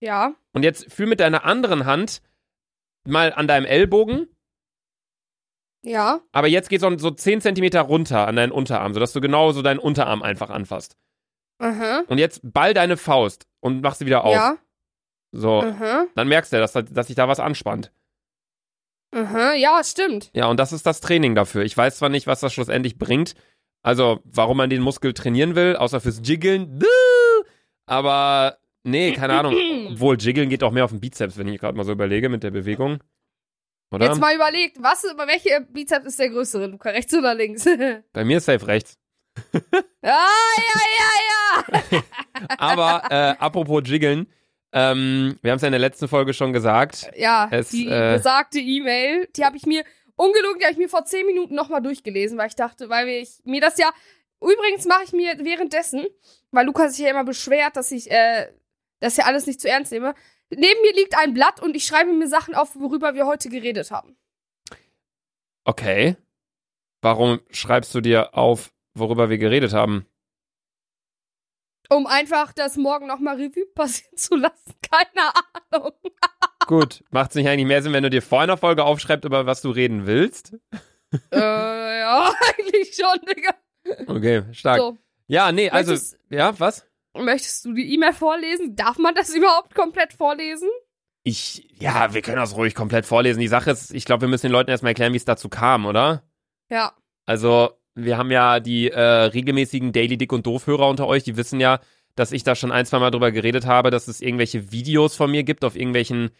Ja. 0.00 0.34
Und 0.52 0.62
jetzt 0.62 0.92
fühl 0.92 1.06
mit 1.06 1.20
deiner 1.20 1.44
anderen 1.44 1.86
Hand 1.86 2.22
mal 3.06 3.32
an 3.32 3.46
deinem 3.48 3.64
Ellbogen, 3.66 4.28
Ja. 5.82 6.20
aber 6.32 6.48
jetzt 6.48 6.68
geht 6.68 6.80
so, 6.80 6.96
so 6.98 7.10
10 7.10 7.40
Zentimeter 7.40 7.80
runter 7.82 8.26
an 8.26 8.36
deinen 8.36 8.52
Unterarm, 8.52 8.94
sodass 8.94 9.12
du 9.12 9.20
genau 9.20 9.52
so 9.52 9.62
deinen 9.62 9.78
Unterarm 9.78 10.22
einfach 10.22 10.50
anfasst. 10.50 10.96
Aha. 11.58 12.02
Und 12.08 12.18
jetzt 12.18 12.40
ball 12.42 12.74
deine 12.74 12.96
Faust 12.96 13.46
und 13.60 13.80
mach 13.82 13.94
sie 13.94 14.06
wieder 14.06 14.24
auf. 14.24 14.34
Ja. 14.34 14.56
So, 15.32 15.60
Aha. 15.62 16.06
dann 16.14 16.28
merkst 16.28 16.52
du, 16.52 16.58
dass, 16.58 16.72
dass 16.72 17.06
sich 17.08 17.16
da 17.16 17.28
was 17.28 17.40
anspannt. 17.40 17.92
Aha. 19.14 19.52
Ja, 19.54 19.82
stimmt. 19.84 20.30
Ja, 20.34 20.46
und 20.46 20.58
das 20.58 20.72
ist 20.72 20.86
das 20.86 21.00
Training 21.00 21.34
dafür. 21.34 21.62
Ich 21.62 21.76
weiß 21.76 21.98
zwar 21.98 22.08
nicht, 22.08 22.26
was 22.26 22.40
das 22.40 22.52
schlussendlich 22.52 22.98
bringt, 22.98 23.34
also 23.82 24.20
warum 24.24 24.56
man 24.56 24.70
den 24.70 24.82
Muskel 24.82 25.12
trainieren 25.14 25.54
will, 25.54 25.76
außer 25.76 26.00
fürs 26.00 26.20
Jiggeln. 26.24 26.82
Aber 27.86 28.58
nee, 28.84 29.12
keine 29.12 29.34
Ahnung. 29.38 29.56
Obwohl, 29.92 30.16
Jiggeln 30.18 30.48
geht 30.48 30.62
auch 30.62 30.70
mehr 30.70 30.84
auf 30.84 30.90
den 30.90 31.00
Bizeps, 31.00 31.36
wenn 31.36 31.48
ich 31.48 31.60
gerade 31.60 31.76
mal 31.76 31.84
so 31.84 31.92
überlege 31.92 32.28
mit 32.28 32.42
der 32.42 32.50
Bewegung. 32.50 32.98
Oder? 33.90 34.06
Jetzt 34.06 34.20
mal 34.20 34.34
überlegt, 34.34 34.82
was, 34.82 35.04
welche 35.04 35.60
Bizeps 35.70 36.06
ist 36.06 36.18
der 36.18 36.30
größere, 36.30 36.66
Luca? 36.66 36.90
Rechts 36.90 37.14
oder 37.14 37.34
links? 37.34 37.64
Bei 38.12 38.24
mir 38.24 38.38
ist 38.38 38.46
safe 38.46 38.66
rechts. 38.66 38.98
ja, 39.52 39.60
ja, 40.02 41.64
ja. 41.90 42.02
Aber 42.58 43.02
äh, 43.10 43.34
apropos 43.38 43.82
Jiggeln, 43.84 44.26
ähm, 44.72 45.38
wir 45.42 45.52
haben 45.52 45.56
es 45.56 45.62
ja 45.62 45.68
in 45.68 45.72
der 45.72 45.80
letzten 45.80 46.08
Folge 46.08 46.34
schon 46.34 46.52
gesagt. 46.52 47.10
Ja, 47.16 47.48
Es, 47.50 47.68
die 47.70 47.86
äh, 47.86 48.14
besagte 48.16 48.58
E-Mail, 48.58 49.28
die 49.36 49.44
habe 49.44 49.56
ich 49.56 49.66
mir, 49.66 49.84
ungelogen, 50.16 50.58
die 50.58 50.64
habe 50.64 50.72
ich 50.72 50.78
mir 50.78 50.88
vor 50.88 51.04
zehn 51.04 51.26
Minuten 51.26 51.54
nochmal 51.54 51.80
durchgelesen, 51.82 52.36
weil 52.38 52.48
ich 52.48 52.56
dachte, 52.56 52.88
weil 52.88 53.08
ich 53.08 53.40
mir 53.44 53.60
das 53.60 53.78
ja, 53.78 53.90
übrigens 54.40 54.84
mache 54.86 55.04
ich 55.04 55.12
mir 55.12 55.38
währenddessen, 55.44 56.06
weil 56.50 56.66
Lukas 56.66 56.96
sich 56.96 57.04
ja 57.04 57.10
immer 57.10 57.24
beschwert, 57.24 57.76
dass 57.76 57.92
ich, 57.92 58.10
äh, 58.10 58.48
das 59.04 59.18
ja 59.18 59.24
alles 59.26 59.46
nicht 59.46 59.60
zu 59.60 59.68
ernst 59.68 59.92
nehme. 59.92 60.14
Neben 60.50 60.80
mir 60.82 60.94
liegt 60.94 61.16
ein 61.16 61.34
Blatt 61.34 61.60
und 61.60 61.76
ich 61.76 61.84
schreibe 61.84 62.12
mir 62.12 62.28
Sachen 62.28 62.54
auf, 62.54 62.74
worüber 62.74 63.14
wir 63.14 63.26
heute 63.26 63.50
geredet 63.50 63.90
haben. 63.90 64.16
Okay. 65.64 66.16
Warum 67.02 67.40
schreibst 67.50 67.94
du 67.94 68.00
dir 68.00 68.34
auf, 68.34 68.72
worüber 68.94 69.28
wir 69.28 69.36
geredet 69.36 69.74
haben? 69.74 70.06
Um 71.90 72.06
einfach 72.06 72.54
das 72.54 72.76
morgen 72.76 73.06
nochmal 73.06 73.36
Revue 73.36 73.66
passieren 73.74 74.16
zu 74.16 74.36
lassen. 74.36 74.74
Keine 74.90 75.32
Ahnung. 75.70 75.92
Gut, 76.66 77.04
macht 77.10 77.30
es 77.30 77.36
nicht 77.36 77.46
eigentlich 77.46 77.66
mehr 77.66 77.82
Sinn, 77.82 77.92
wenn 77.92 78.04
du 78.04 78.10
dir 78.10 78.22
vor 78.22 78.40
einer 78.40 78.56
Folge 78.56 78.84
aufschreibst, 78.84 79.26
über 79.26 79.44
was 79.44 79.60
du 79.60 79.70
reden 79.70 80.06
willst? 80.06 80.56
äh, 81.30 81.98
ja, 82.00 82.32
eigentlich 82.58 82.94
schon, 82.94 83.20
Digga. 83.28 83.54
Okay, 84.06 84.44
stark. 84.52 84.78
So, 84.78 84.96
Ja, 85.26 85.52
nee, 85.52 85.68
also, 85.68 85.94
ja, 86.30 86.58
was? 86.58 86.86
Möchtest 87.14 87.64
du 87.64 87.72
die 87.72 87.94
E-Mail 87.94 88.12
vorlesen? 88.12 88.76
Darf 88.76 88.98
man 88.98 89.14
das 89.14 89.28
überhaupt 89.34 89.74
komplett 89.74 90.12
vorlesen? 90.12 90.68
Ich, 91.22 91.68
ja, 91.80 92.12
wir 92.12 92.20
können 92.20 92.36
das 92.36 92.56
ruhig 92.56 92.74
komplett 92.74 93.06
vorlesen. 93.06 93.40
Die 93.40 93.48
Sache 93.48 93.70
ist, 93.70 93.94
ich 93.94 94.04
glaube, 94.04 94.22
wir 94.22 94.28
müssen 94.28 94.46
den 94.46 94.52
Leuten 94.52 94.70
erstmal 94.70 94.90
erklären, 94.90 95.14
wie 95.14 95.18
es 95.18 95.24
dazu 95.24 95.48
kam, 95.48 95.86
oder? 95.86 96.22
Ja. 96.70 96.92
Also, 97.24 97.70
wir 97.94 98.18
haben 98.18 98.30
ja 98.30 98.60
die 98.60 98.90
äh, 98.90 99.00
regelmäßigen 99.00 99.92
Daily 99.92 100.18
Dick 100.18 100.32
und 100.32 100.46
Doof-Hörer 100.46 100.88
unter 100.88 101.06
euch, 101.06 101.22
die 101.22 101.36
wissen 101.38 101.60
ja, 101.60 101.80
dass 102.14 102.32
ich 102.32 102.44
da 102.44 102.54
schon 102.54 102.72
ein, 102.72 102.86
zwei 102.86 102.98
Mal 102.98 103.10
drüber 103.10 103.32
geredet 103.32 103.66
habe, 103.66 103.90
dass 103.90 104.08
es 104.08 104.20
irgendwelche 104.20 104.70
Videos 104.70 105.16
von 105.16 105.30
mir 105.30 105.44
gibt 105.44 105.64
auf 105.64 105.76
irgendwelchen 105.76 106.30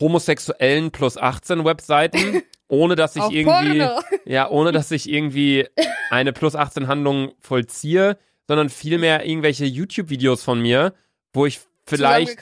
homosexuellen 0.00 0.90
plus 0.90 1.16
18 1.16 1.64
Webseiten, 1.64 2.42
ohne 2.68 2.96
dass 2.96 3.16
ich 3.16 3.22
irgendwie, 3.30 3.78
Porno. 3.78 4.00
ja, 4.24 4.48
ohne 4.48 4.72
dass 4.72 4.90
ich 4.90 5.08
irgendwie 5.08 5.68
eine 6.10 6.32
plus 6.32 6.56
18 6.56 6.88
Handlung 6.88 7.32
vollziehe, 7.38 8.18
sondern 8.48 8.68
vielmehr 8.68 9.26
irgendwelche 9.26 9.64
YouTube-Videos 9.64 10.42
von 10.42 10.60
mir, 10.60 10.94
wo 11.32 11.46
ich 11.46 11.60
vielleicht 11.86 12.38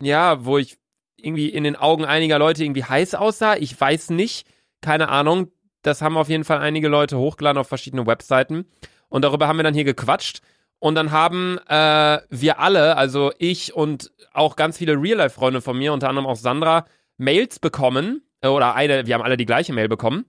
ja, 0.00 0.44
wo 0.44 0.58
ich 0.58 0.78
irgendwie 1.16 1.48
in 1.48 1.64
den 1.64 1.76
Augen 1.76 2.04
einiger 2.04 2.38
Leute 2.38 2.64
irgendwie 2.64 2.84
heiß 2.84 3.14
aussah. 3.14 3.56
Ich 3.56 3.78
weiß 3.78 4.10
nicht. 4.10 4.46
Keine 4.80 5.08
Ahnung. 5.08 5.50
Das 5.82 6.02
haben 6.02 6.16
auf 6.16 6.28
jeden 6.28 6.44
Fall 6.44 6.58
einige 6.58 6.88
Leute 6.88 7.18
hochgeladen 7.18 7.58
auf 7.58 7.68
verschiedene 7.68 8.06
Webseiten. 8.06 8.66
Und 9.08 9.22
darüber 9.22 9.48
haben 9.48 9.56
wir 9.56 9.64
dann 9.64 9.74
hier 9.74 9.84
gequatscht. 9.84 10.40
Und 10.80 10.94
dann 10.94 11.10
haben 11.10 11.58
äh, 11.68 12.20
wir 12.30 12.60
alle, 12.60 12.96
also 12.96 13.32
ich 13.38 13.74
und 13.74 14.12
auch 14.32 14.54
ganz 14.54 14.78
viele 14.78 15.00
Real-Life-Freunde 15.00 15.60
von 15.60 15.76
mir, 15.76 15.92
unter 15.92 16.08
anderem 16.08 16.26
auch 16.26 16.36
Sandra, 16.36 16.84
Mails 17.16 17.58
bekommen. 17.58 18.22
Äh, 18.40 18.48
oder 18.48 18.74
eine, 18.76 19.06
wir 19.06 19.14
haben 19.14 19.22
alle 19.22 19.36
die 19.36 19.46
gleiche 19.46 19.72
Mail 19.72 19.88
bekommen. 19.88 20.24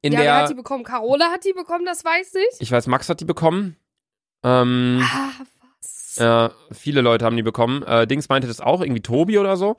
In 0.00 0.12
ja, 0.12 0.20
wer 0.20 0.24
der, 0.26 0.36
hat 0.36 0.50
die 0.50 0.54
bekommen? 0.54 0.84
Carola 0.84 1.32
hat 1.32 1.44
die 1.44 1.52
bekommen, 1.52 1.84
das 1.84 2.04
weiß 2.04 2.34
ich. 2.34 2.60
ich 2.60 2.70
weiß, 2.70 2.86
Max 2.86 3.08
hat 3.08 3.20
die 3.20 3.24
bekommen. 3.24 3.76
Ähm, 4.42 5.00
Ah, 5.02 5.30
was? 5.80 6.16
Ja, 6.16 6.52
viele 6.72 7.00
Leute 7.00 7.24
haben 7.24 7.36
die 7.36 7.42
bekommen. 7.42 7.82
Äh, 7.84 8.06
Dings 8.06 8.28
meinte 8.28 8.48
das 8.48 8.60
auch, 8.60 8.80
irgendwie 8.80 9.02
Tobi 9.02 9.38
oder 9.38 9.56
so. 9.56 9.76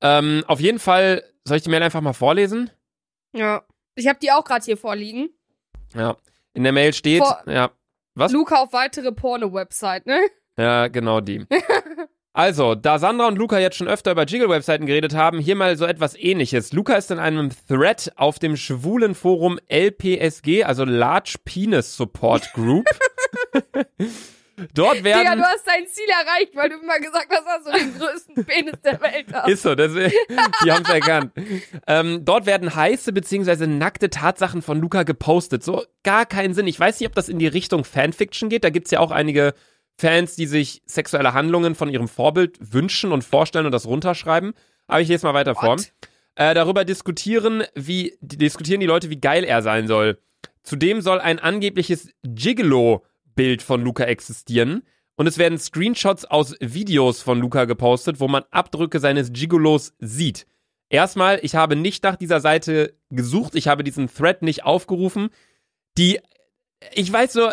Ähm, 0.00 0.42
auf 0.46 0.60
jeden 0.60 0.78
Fall, 0.78 1.22
soll 1.44 1.56
ich 1.58 1.62
die 1.62 1.70
Mail 1.70 1.82
einfach 1.82 2.00
mal 2.00 2.12
vorlesen? 2.12 2.70
Ja. 3.32 3.62
Ich 3.94 4.06
habe 4.08 4.18
die 4.20 4.32
auch 4.32 4.44
gerade 4.44 4.64
hier 4.64 4.76
vorliegen. 4.76 5.28
Ja. 5.94 6.16
In 6.54 6.64
der 6.64 6.72
Mail 6.72 6.92
steht, 6.92 7.22
Vor- 7.22 7.42
ja, 7.46 7.70
Was? 8.14 8.32
Luca 8.32 8.56
auf 8.56 8.72
weitere 8.72 9.12
Porno-Website, 9.12 10.06
ne? 10.06 10.20
ja, 10.56 10.88
genau 10.88 11.20
die. 11.20 11.46
Also, 12.34 12.74
da 12.74 12.98
Sandra 12.98 13.26
und 13.28 13.36
Luca 13.36 13.58
jetzt 13.58 13.76
schon 13.76 13.88
öfter 13.88 14.12
über 14.12 14.24
Jiggle-Webseiten 14.24 14.86
geredet 14.86 15.14
haben, 15.14 15.38
hier 15.38 15.54
mal 15.54 15.76
so 15.76 15.84
etwas 15.84 16.16
ähnliches. 16.18 16.72
Luca 16.72 16.94
ist 16.94 17.10
in 17.10 17.18
einem 17.18 17.50
Thread 17.68 18.10
auf 18.16 18.38
dem 18.38 18.56
schwulen 18.56 19.14
Forum 19.14 19.58
LPSG, 19.68 20.64
also 20.64 20.86
Large 20.86 21.34
Penis 21.44 21.94
Support 21.94 22.54
Group. 22.54 22.86
Dort 24.74 25.02
werden. 25.02 25.20
Digga, 25.20 25.36
du 25.36 25.42
hast 25.42 25.66
dein 25.66 25.86
Ziel 25.86 26.06
erreicht, 26.08 26.54
weil 26.54 26.68
du 26.68 26.76
immer 26.76 26.98
gesagt 26.98 27.28
hast, 27.30 27.46
dass 27.46 27.64
du 27.64 27.78
den 27.78 27.98
größten 27.98 28.44
Penis 28.44 28.74
der 28.84 29.00
Welt 29.00 29.26
hast. 29.32 29.48
Ist 29.48 29.62
so, 29.62 29.74
das, 29.74 29.92
die 29.92 30.72
haben 30.72 30.84
es 30.84 30.90
erkannt. 30.90 31.32
Ähm, 31.86 32.24
dort 32.24 32.46
werden 32.46 32.74
heiße 32.74 33.12
beziehungsweise 33.12 33.66
nackte 33.66 34.10
Tatsachen 34.10 34.62
von 34.62 34.80
Luca 34.80 35.02
gepostet. 35.04 35.64
So 35.64 35.84
gar 36.02 36.26
keinen 36.26 36.54
Sinn. 36.54 36.66
Ich 36.66 36.78
weiß 36.78 37.00
nicht, 37.00 37.08
ob 37.08 37.14
das 37.14 37.28
in 37.28 37.38
die 37.38 37.46
Richtung 37.46 37.84
Fanfiction 37.84 38.50
geht. 38.50 38.64
Da 38.64 38.70
gibt's 38.70 38.90
ja 38.90 39.00
auch 39.00 39.10
einige 39.10 39.54
Fans, 39.96 40.36
die 40.36 40.46
sich 40.46 40.82
sexuelle 40.86 41.34
Handlungen 41.34 41.74
von 41.74 41.88
ihrem 41.88 42.08
Vorbild 42.08 42.58
wünschen 42.60 43.12
und 43.12 43.24
vorstellen 43.24 43.66
und 43.66 43.72
das 43.72 43.86
runterschreiben. 43.86 44.52
Aber 44.86 45.00
ich 45.00 45.08
lese 45.08 45.26
mal 45.26 45.34
weiter 45.34 45.54
vor. 45.54 45.78
What? 45.78 45.92
Äh, 46.34 46.54
darüber 46.54 46.84
diskutieren, 46.84 47.64
wie 47.74 48.16
die, 48.20 48.38
diskutieren 48.38 48.80
die 48.80 48.86
Leute, 48.86 49.10
wie 49.10 49.20
geil 49.20 49.44
er 49.44 49.62
sein 49.62 49.86
soll. 49.86 50.18
Zudem 50.62 51.00
soll 51.00 51.20
ein 51.20 51.38
angebliches 51.38 52.08
Gigolo-Bild 53.34 53.62
von 53.62 53.82
Luca 53.82 54.04
existieren. 54.04 54.82
Und 55.16 55.26
es 55.26 55.38
werden 55.38 55.58
Screenshots 55.58 56.24
aus 56.24 56.54
Videos 56.60 57.22
von 57.22 57.38
Luca 57.38 57.64
gepostet, 57.64 58.18
wo 58.18 58.28
man 58.28 58.44
Abdrücke 58.50 58.98
seines 58.98 59.32
Gigolos 59.32 59.94
sieht. 59.98 60.46
Erstmal, 60.88 61.38
ich 61.42 61.54
habe 61.54 61.76
nicht 61.76 62.02
nach 62.04 62.16
dieser 62.16 62.40
Seite 62.40 62.96
gesucht, 63.10 63.54
ich 63.54 63.68
habe 63.68 63.84
diesen 63.84 64.12
Thread 64.12 64.42
nicht 64.42 64.64
aufgerufen. 64.64 65.30
Die, 65.98 66.20
ich 66.92 67.12
weiß 67.12 67.32
so, 67.32 67.50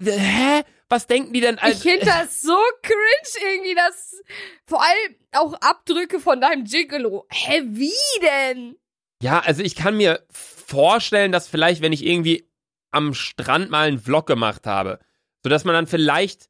hä? 0.00 0.62
Was 0.88 1.08
denken 1.08 1.32
die 1.32 1.40
denn 1.40 1.56
Ich 1.56 1.62
als, 1.62 1.82
finde 1.82 2.06
das 2.06 2.42
so 2.42 2.56
cringe 2.80 3.52
irgendwie, 3.52 3.74
dass 3.74 4.22
vor 4.66 4.80
allem 4.80 5.16
auch 5.32 5.54
Abdrücke 5.54 6.20
von 6.20 6.40
deinem 6.40 6.64
Gigolo. 6.64 7.26
Hä, 7.28 7.62
wie 7.64 7.90
denn? 8.22 8.76
Ja, 9.20 9.40
also 9.40 9.62
ich 9.62 9.74
kann 9.74 9.96
mir 9.96 10.24
vorstellen, 10.30 11.32
dass 11.32 11.48
vielleicht, 11.48 11.82
wenn 11.82 11.92
ich 11.92 12.06
irgendwie 12.06 12.48
am 12.96 13.14
Strand 13.14 13.70
mal 13.70 13.86
einen 13.88 13.98
Vlog 13.98 14.26
gemacht 14.26 14.66
habe, 14.66 14.98
sodass 15.42 15.64
man 15.64 15.74
dann 15.74 15.86
vielleicht 15.86 16.48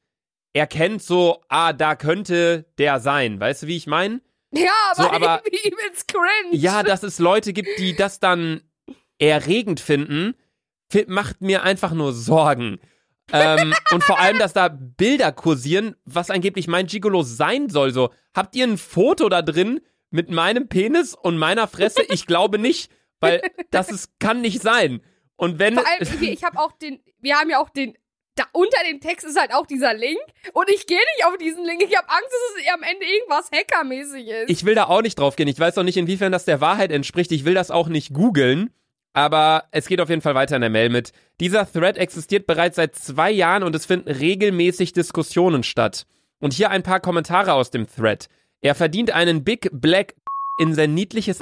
erkennt, 0.52 1.02
so, 1.02 1.42
ah, 1.48 1.72
da 1.72 1.96
könnte 1.96 2.64
der 2.78 3.00
sein. 3.00 3.38
Weißt 3.40 3.64
du, 3.64 3.66
wie 3.66 3.76
ich 3.76 3.86
meine? 3.86 4.20
Ja, 4.52 4.70
aber, 4.96 5.02
So, 5.02 5.10
aber- 5.10 5.42
irgendwie 5.44 5.68
übelst 5.68 6.08
cringe. 6.08 6.52
Ja, 6.56 6.82
dass 6.82 7.02
es 7.02 7.18
Leute 7.18 7.52
gibt, 7.52 7.68
die 7.78 7.94
das 7.94 8.20
dann 8.20 8.62
erregend 9.18 9.80
finden, 9.80 10.34
fi- 10.90 11.04
macht 11.08 11.40
mir 11.40 11.62
einfach 11.62 11.92
nur 11.92 12.12
Sorgen. 12.12 12.78
ähm, 13.32 13.74
und 13.90 14.04
vor 14.04 14.18
allem, 14.20 14.38
dass 14.38 14.52
da 14.52 14.68
Bilder 14.68 15.32
kursieren, 15.32 15.96
was 16.04 16.30
angeblich 16.30 16.68
mein 16.68 16.86
Gigolo 16.86 17.22
sein 17.22 17.68
soll. 17.68 17.92
So, 17.92 18.10
habt 18.34 18.54
ihr 18.56 18.64
ein 18.66 18.78
Foto 18.78 19.28
da 19.28 19.42
drin 19.42 19.80
mit 20.10 20.30
meinem 20.30 20.68
Penis 20.68 21.14
und 21.14 21.36
meiner 21.36 21.66
Fresse? 21.66 22.02
Ich 22.08 22.26
glaube 22.26 22.58
nicht, 22.58 22.90
weil 23.20 23.42
das 23.70 23.90
ist, 23.90 24.18
kann 24.20 24.40
nicht 24.40 24.62
sein. 24.62 25.00
Und 25.36 25.58
wenn 25.58 25.74
Vor 25.74 25.86
allem, 25.86 26.22
ich, 26.22 26.44
habe 26.44 26.58
auch 26.58 26.72
den, 26.72 27.00
wir 27.20 27.36
haben 27.36 27.50
ja 27.50 27.58
auch 27.60 27.68
den 27.68 27.96
da 28.36 28.44
unter 28.52 28.76
dem 28.86 29.00
Text 29.00 29.26
ist 29.26 29.40
halt 29.40 29.52
auch 29.54 29.66
dieser 29.66 29.94
Link 29.94 30.20
und 30.52 30.68
ich 30.68 30.86
gehe 30.86 30.98
nicht 30.98 31.24
auf 31.24 31.38
diesen 31.38 31.64
Link. 31.64 31.82
Ich 31.82 31.96
habe 31.96 32.06
Angst, 32.08 32.28
dass 32.30 32.62
es 32.62 32.72
am 32.74 32.82
Ende 32.82 33.06
irgendwas 33.06 33.50
hackermäßig 33.50 34.28
ist. 34.28 34.50
Ich 34.50 34.64
will 34.66 34.74
da 34.74 34.84
auch 34.84 35.00
nicht 35.00 35.18
drauf 35.18 35.36
gehen. 35.36 35.48
Ich 35.48 35.58
weiß 35.58 35.78
auch 35.78 35.82
nicht, 35.82 35.96
inwiefern 35.96 36.32
das 36.32 36.44
der 36.44 36.60
Wahrheit 36.60 36.92
entspricht. 36.92 37.32
Ich 37.32 37.46
will 37.46 37.54
das 37.54 37.70
auch 37.70 37.88
nicht 37.88 38.12
googeln. 38.12 38.70
Aber 39.14 39.64
es 39.70 39.86
geht 39.86 40.02
auf 40.02 40.10
jeden 40.10 40.20
Fall 40.20 40.34
weiter 40.34 40.56
in 40.56 40.60
der 40.60 40.68
Mail 40.68 40.90
mit. 40.90 41.12
Dieser 41.40 41.70
Thread 41.70 41.96
existiert 41.96 42.46
bereits 42.46 42.76
seit 42.76 42.94
zwei 42.94 43.30
Jahren 43.30 43.62
und 43.62 43.74
es 43.74 43.86
finden 43.86 44.10
regelmäßig 44.10 44.92
Diskussionen 44.92 45.62
statt. 45.62 46.06
Und 46.38 46.52
hier 46.52 46.68
ein 46.68 46.82
paar 46.82 47.00
Kommentare 47.00 47.54
aus 47.54 47.70
dem 47.70 47.86
Thread. 47.86 48.28
Er 48.60 48.74
verdient 48.74 49.12
einen 49.12 49.42
Big 49.42 49.70
Black 49.72 50.14
in 50.58 50.74
sein 50.74 50.92
niedliches 50.92 51.38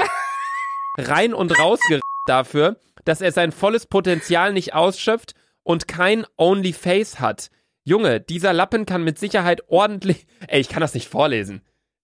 rein 0.98 1.34
und 1.34 1.58
raus 1.58 1.80
dafür, 2.26 2.76
dass 3.04 3.20
er 3.20 3.32
sein 3.32 3.52
volles 3.52 3.86
Potenzial 3.86 4.52
nicht 4.52 4.74
ausschöpft 4.74 5.34
und 5.62 5.88
kein 5.88 6.24
Only 6.36 6.72
Face 6.72 7.20
hat. 7.20 7.50
Junge, 7.84 8.20
dieser 8.20 8.52
Lappen 8.52 8.86
kann 8.86 9.04
mit 9.04 9.18
Sicherheit 9.18 9.62
ordentlich. 9.68 10.26
Ey, 10.48 10.60
ich 10.60 10.68
kann 10.68 10.80
das 10.80 10.94
nicht 10.94 11.08
vorlesen. 11.08 11.62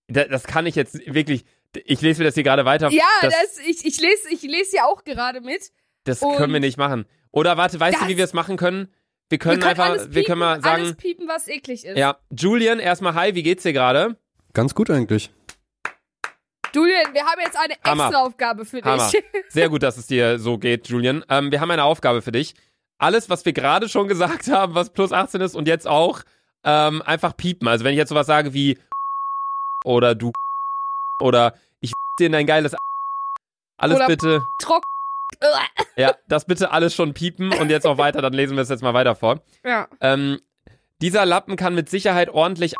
Das, 0.09 0.29
das 0.29 0.45
kann 0.45 0.67
ich 0.67 0.75
jetzt 0.75 1.01
wirklich. 1.13 1.45
Ich 1.85 2.01
lese 2.01 2.21
mir 2.21 2.25
das 2.27 2.35
hier 2.35 2.43
gerade 2.43 2.65
weiter. 2.65 2.91
Ja, 2.91 3.05
das, 3.23 3.33
das, 3.33 3.59
ich, 3.67 3.85
ich 3.85 4.01
lese 4.01 4.29
ich 4.31 4.43
lese 4.43 4.77
ja 4.77 4.85
auch 4.87 5.05
gerade 5.05 5.41
mit. 5.41 5.71
das 6.05 6.21
und- 6.21 6.37
können 6.37 6.53
wir 6.53 6.61
nicht 6.61 6.77
machen. 6.79 7.07
Oder 7.33 7.57
warte, 7.57 7.79
weißt 7.79 8.03
du, 8.03 8.09
wie 8.09 8.17
wir 8.17 8.25
es 8.25 8.33
machen 8.33 8.57
können? 8.57 8.89
Wir 9.29 9.39
können, 9.39 9.59
wir 9.59 9.61
können 9.61 9.71
einfach, 9.71 9.85
alles 9.85 10.03
piepen, 10.03 10.15
wir 10.17 10.25
können 10.25 10.39
mal 10.41 10.61
sagen, 10.61 10.83
alles 10.83 10.97
piepen, 10.97 11.29
was 11.29 11.47
eklig 11.47 11.85
ist. 11.85 11.97
ja, 11.97 12.19
Julian, 12.37 12.81
erstmal 12.81 13.15
hi, 13.15 13.37
wie 13.37 13.45
geht's 13.45 13.63
dir 13.63 13.73
gerade? 13.73 14.17
Ganz 14.53 14.75
gut 14.75 14.91
eigentlich. 14.91 15.31
Julian, 16.75 17.13
wir 17.15 17.25
haben 17.25 17.41
jetzt 17.41 17.57
eine 17.57 17.75
Hammer. 17.85 18.07
extra 18.07 18.23
Aufgabe 18.23 18.65
für 18.65 18.83
Hammer. 18.83 19.09
dich. 19.11 19.23
Sehr 19.49 19.69
gut, 19.69 19.83
dass 19.83 19.97
es 19.97 20.07
dir 20.07 20.39
so 20.39 20.59
geht, 20.59 20.89
Julian. 20.89 21.25
Ähm, 21.29 21.51
wir 21.51 21.61
haben 21.61 21.71
eine 21.71 21.85
Aufgabe 21.85 22.23
für 22.23 22.33
dich. 22.33 22.55
Alles, 22.99 23.31
was 23.31 23.45
wir 23.45 23.53
gerade 23.53 23.89
schon 23.89 24.09
gesagt 24.09 24.49
haben, 24.49 24.75
was 24.75 24.91
plus 24.91 25.13
18 25.13 25.41
ist 25.41 25.55
und 25.55 25.67
jetzt 25.67 25.87
auch, 25.87 26.21
ähm, 26.65 27.01
einfach 27.03 27.37
piepen. 27.37 27.67
Also 27.69 27.85
wenn 27.85 27.93
ich 27.93 27.99
jetzt 27.99 28.11
sowas 28.11 28.27
sage 28.27 28.53
wie 28.53 28.79
oder 29.85 30.15
du 30.15 30.33
oder 31.21 31.55
ich 31.81 31.93
dir 32.19 32.27
in 32.27 32.33
dein 32.33 32.47
geiles 32.47 32.75
alles 33.79 33.97
Oder- 33.97 34.07
bitte, 34.07 34.47
Trock. 34.59 34.85
ja, 35.97 36.15
das 36.29 36.45
bitte 36.45 36.71
alles 36.71 36.95
schon 36.95 37.15
piepen 37.15 37.53
und 37.55 37.71
jetzt 37.71 37.87
auch 37.87 37.97
weiter, 37.97 38.21
dann 38.21 38.35
lesen 38.35 38.57
wir 38.57 38.63
es 38.63 38.69
jetzt 38.69 38.83
mal 38.83 38.93
weiter 38.93 39.15
vor. 39.15 39.41
Ja. 39.65 39.89
Ähm, 40.03 40.39
dieser 41.01 41.25
Lappen 41.25 41.57
kann 41.57 41.75
mit 41.75 41.89
Sicherheit 41.89 42.29
ordentlich 42.29 42.75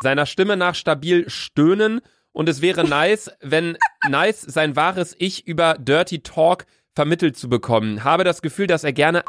seiner 0.00 0.26
Stimme 0.26 0.56
nach 0.56 0.76
stabil 0.76 1.28
stöhnen 1.28 2.00
und 2.32 2.48
es 2.48 2.62
wäre 2.62 2.84
nice, 2.84 3.30
wenn 3.40 3.76
nice 4.08 4.40
sein 4.40 4.76
wahres 4.76 5.14
Ich 5.18 5.46
über 5.46 5.76
Dirty 5.78 6.20
Talk 6.20 6.66
vermittelt 6.94 7.36
zu 7.36 7.48
bekommen. 7.48 8.04
Habe 8.04 8.24
das 8.24 8.42
Gefühl, 8.42 8.66
dass 8.66 8.84
er 8.84 8.92
gerne 8.92 9.24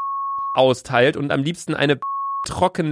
austeilt 0.53 1.17
und 1.17 1.31
am 1.31 1.43
liebsten 1.43 1.73
eine 1.73 1.99
trockene 2.45 2.91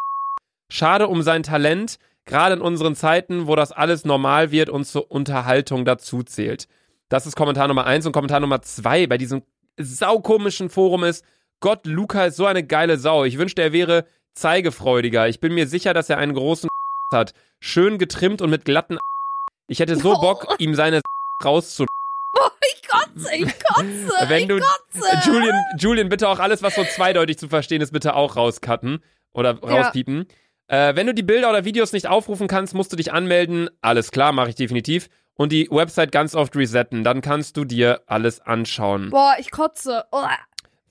Schade 0.69 1.07
um 1.07 1.21
sein 1.21 1.43
Talent, 1.43 1.97
gerade 2.25 2.55
in 2.55 2.61
unseren 2.61 2.95
Zeiten, 2.95 3.47
wo 3.47 3.55
das 3.55 3.71
alles 3.71 4.05
normal 4.05 4.51
wird 4.51 4.69
und 4.69 4.85
zur 4.85 5.11
Unterhaltung 5.11 5.85
dazu 5.85 6.23
zählt. 6.23 6.67
Das 7.09 7.25
ist 7.25 7.35
Kommentar 7.35 7.67
Nummer 7.67 7.85
eins 7.85 8.05
und 8.05 8.13
Kommentar 8.13 8.39
Nummer 8.39 8.61
zwei 8.61 9.07
bei 9.07 9.17
diesem 9.17 9.43
saukomischen 9.77 10.69
Forum 10.69 11.03
ist, 11.03 11.25
Gott, 11.59 11.85
Luca 11.85 12.25
ist 12.25 12.37
so 12.37 12.45
eine 12.45 12.63
geile 12.63 12.97
Sau. 12.97 13.23
Ich 13.23 13.37
wünschte, 13.37 13.61
er 13.61 13.73
wäre 13.73 14.05
zeigefreudiger. 14.33 15.27
Ich 15.27 15.39
bin 15.39 15.53
mir 15.53 15.67
sicher, 15.67 15.93
dass 15.93 16.09
er 16.09 16.17
einen 16.17 16.33
großen 16.33 16.69
hat. 17.13 17.33
Schön 17.59 17.97
getrimmt 17.97 18.41
und 18.41 18.49
mit 18.49 18.65
glatten 18.65 18.97
Ich 19.71 19.79
hätte 19.79 19.95
so 19.95 20.15
Bock, 20.19 20.53
ihm 20.59 20.75
seine 20.75 20.99
rauszu... 21.45 21.85
Oh, 22.37 22.49
ich 22.73 22.87
kotze, 22.87 23.33
ich 23.35 23.59
kotze, 23.63 24.11
Wenn 24.29 24.41
ich 24.41 24.47
du, 24.49 24.59
kotze. 24.59 25.29
Julian, 25.29 25.55
Julian, 25.77 26.09
bitte 26.09 26.27
auch 26.27 26.39
alles, 26.39 26.61
was 26.61 26.75
so 26.75 26.83
zweideutig 26.83 27.37
zu 27.37 27.47
verstehen 27.47 27.81
ist, 27.81 27.91
bitte 27.93 28.15
auch 28.15 28.35
rauscutten 28.35 29.01
oder 29.33 29.57
Ja. 29.63 29.69
rauspiepen. 29.83 30.27
Äh, 30.67 30.95
wenn 30.95 31.07
du 31.07 31.13
die 31.13 31.23
Bilder 31.23 31.49
oder 31.49 31.63
Videos 31.63 31.93
nicht 31.93 32.07
aufrufen 32.07 32.49
kannst, 32.49 32.73
musst 32.73 32.91
du 32.91 32.97
dich 32.97 33.13
anmelden. 33.13 33.69
Alles 33.81 34.11
klar, 34.11 34.33
mache 34.33 34.49
ich 34.49 34.55
definitiv. 34.55 35.07
Und 35.35 35.53
die 35.53 35.69
Website 35.71 36.11
ganz 36.11 36.35
oft 36.35 36.53
resetten. 36.57 37.05
Dann 37.05 37.21
kannst 37.21 37.55
du 37.55 37.63
dir 37.63 38.01
alles 38.07 38.41
anschauen. 38.41 39.09
Boah, 39.09 39.35
ich 39.39 39.51
kotze. 39.51 40.03
Oh. 40.11 40.25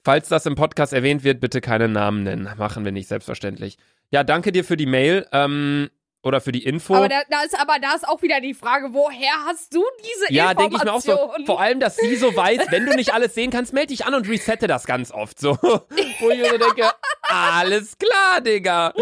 Falls 0.05 0.29
das 0.29 0.47
im 0.47 0.55
Podcast 0.55 0.95
erwähnt 0.95 1.23
wird, 1.23 1.41
bitte 1.41 1.61
keine 1.61 1.89
Namen 1.89 2.23
nennen. 2.23 2.49
Machen 2.57 2.87
wir 2.87 2.93
nicht, 2.93 3.09
selbstverständlich. 3.09 3.77
Ja, 4.11 4.25
danke 4.25 4.53
dir 4.53 4.65
für 4.65 4.79
die 4.79 4.87
Mail 4.87 5.27
ähm, 5.33 5.91
oder 6.23 6.41
für 6.41 6.53
die 6.53 6.65
Info. 6.65 6.95
Aber 6.95 7.09
da, 7.09 7.23
da 7.31 7.43
ist 7.43 7.59
aber 7.59 7.79
da 7.81 7.95
ist 7.95 8.07
auch 8.07 8.21
wieder 8.23 8.41
die 8.41 8.55
Frage, 8.55 8.89
woher 8.93 9.33
hast 9.47 9.75
du 9.75 9.83
diese 10.01 10.33
ja, 10.33 10.53
denke 10.55 10.77
ich 10.77 10.85
mir 10.85 10.93
auch 10.93 11.01
so. 11.01 11.33
Vor 11.47 11.61
allem, 11.61 11.81
dass 11.81 11.97
sie 11.97 12.17
so 12.17 12.35
weiß, 12.35 12.67
wenn 12.71 12.87
du 12.87 12.95
nicht 12.95 13.13
alles 13.15 13.35
sehen 13.35 13.51
kannst, 13.51 13.73
melde 13.73 13.89
dich 13.89 14.05
an 14.05 14.15
und 14.15 14.29
resette 14.29 14.67
das 14.67 14.87
ganz 14.87 15.11
oft 15.13 15.39
so. 15.39 15.57
Wo 15.63 16.31
ich 16.31 16.39
mir 16.39 16.51
so 16.51 16.59
denke, 16.59 16.91
alles 17.23 17.97
klar, 17.99 18.41
Digga. 18.41 18.93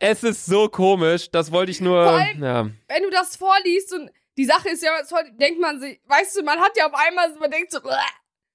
Es 0.00 0.22
ist 0.22 0.46
so 0.46 0.68
komisch. 0.68 1.30
Das 1.30 1.52
wollte 1.52 1.70
ich 1.70 1.80
nur. 1.80 2.04
Vor 2.04 2.12
allem- 2.18 2.42
ja. 2.42 2.66
Wenn 2.88 3.02
du 3.02 3.10
das 3.10 3.36
vorliest 3.36 3.92
und 3.94 4.10
die 4.38 4.44
Sache 4.44 4.70
ist 4.70 4.82
ja, 4.82 4.90
denkt 5.32 5.60
man 5.60 5.80
sich, 5.80 6.00
weißt 6.06 6.36
du, 6.38 6.42
man 6.42 6.58
hat 6.60 6.72
ja 6.76 6.86
auf 6.86 6.94
einmal, 6.94 7.34
man 7.38 7.50
denkt 7.50 7.70
so. 7.70 7.80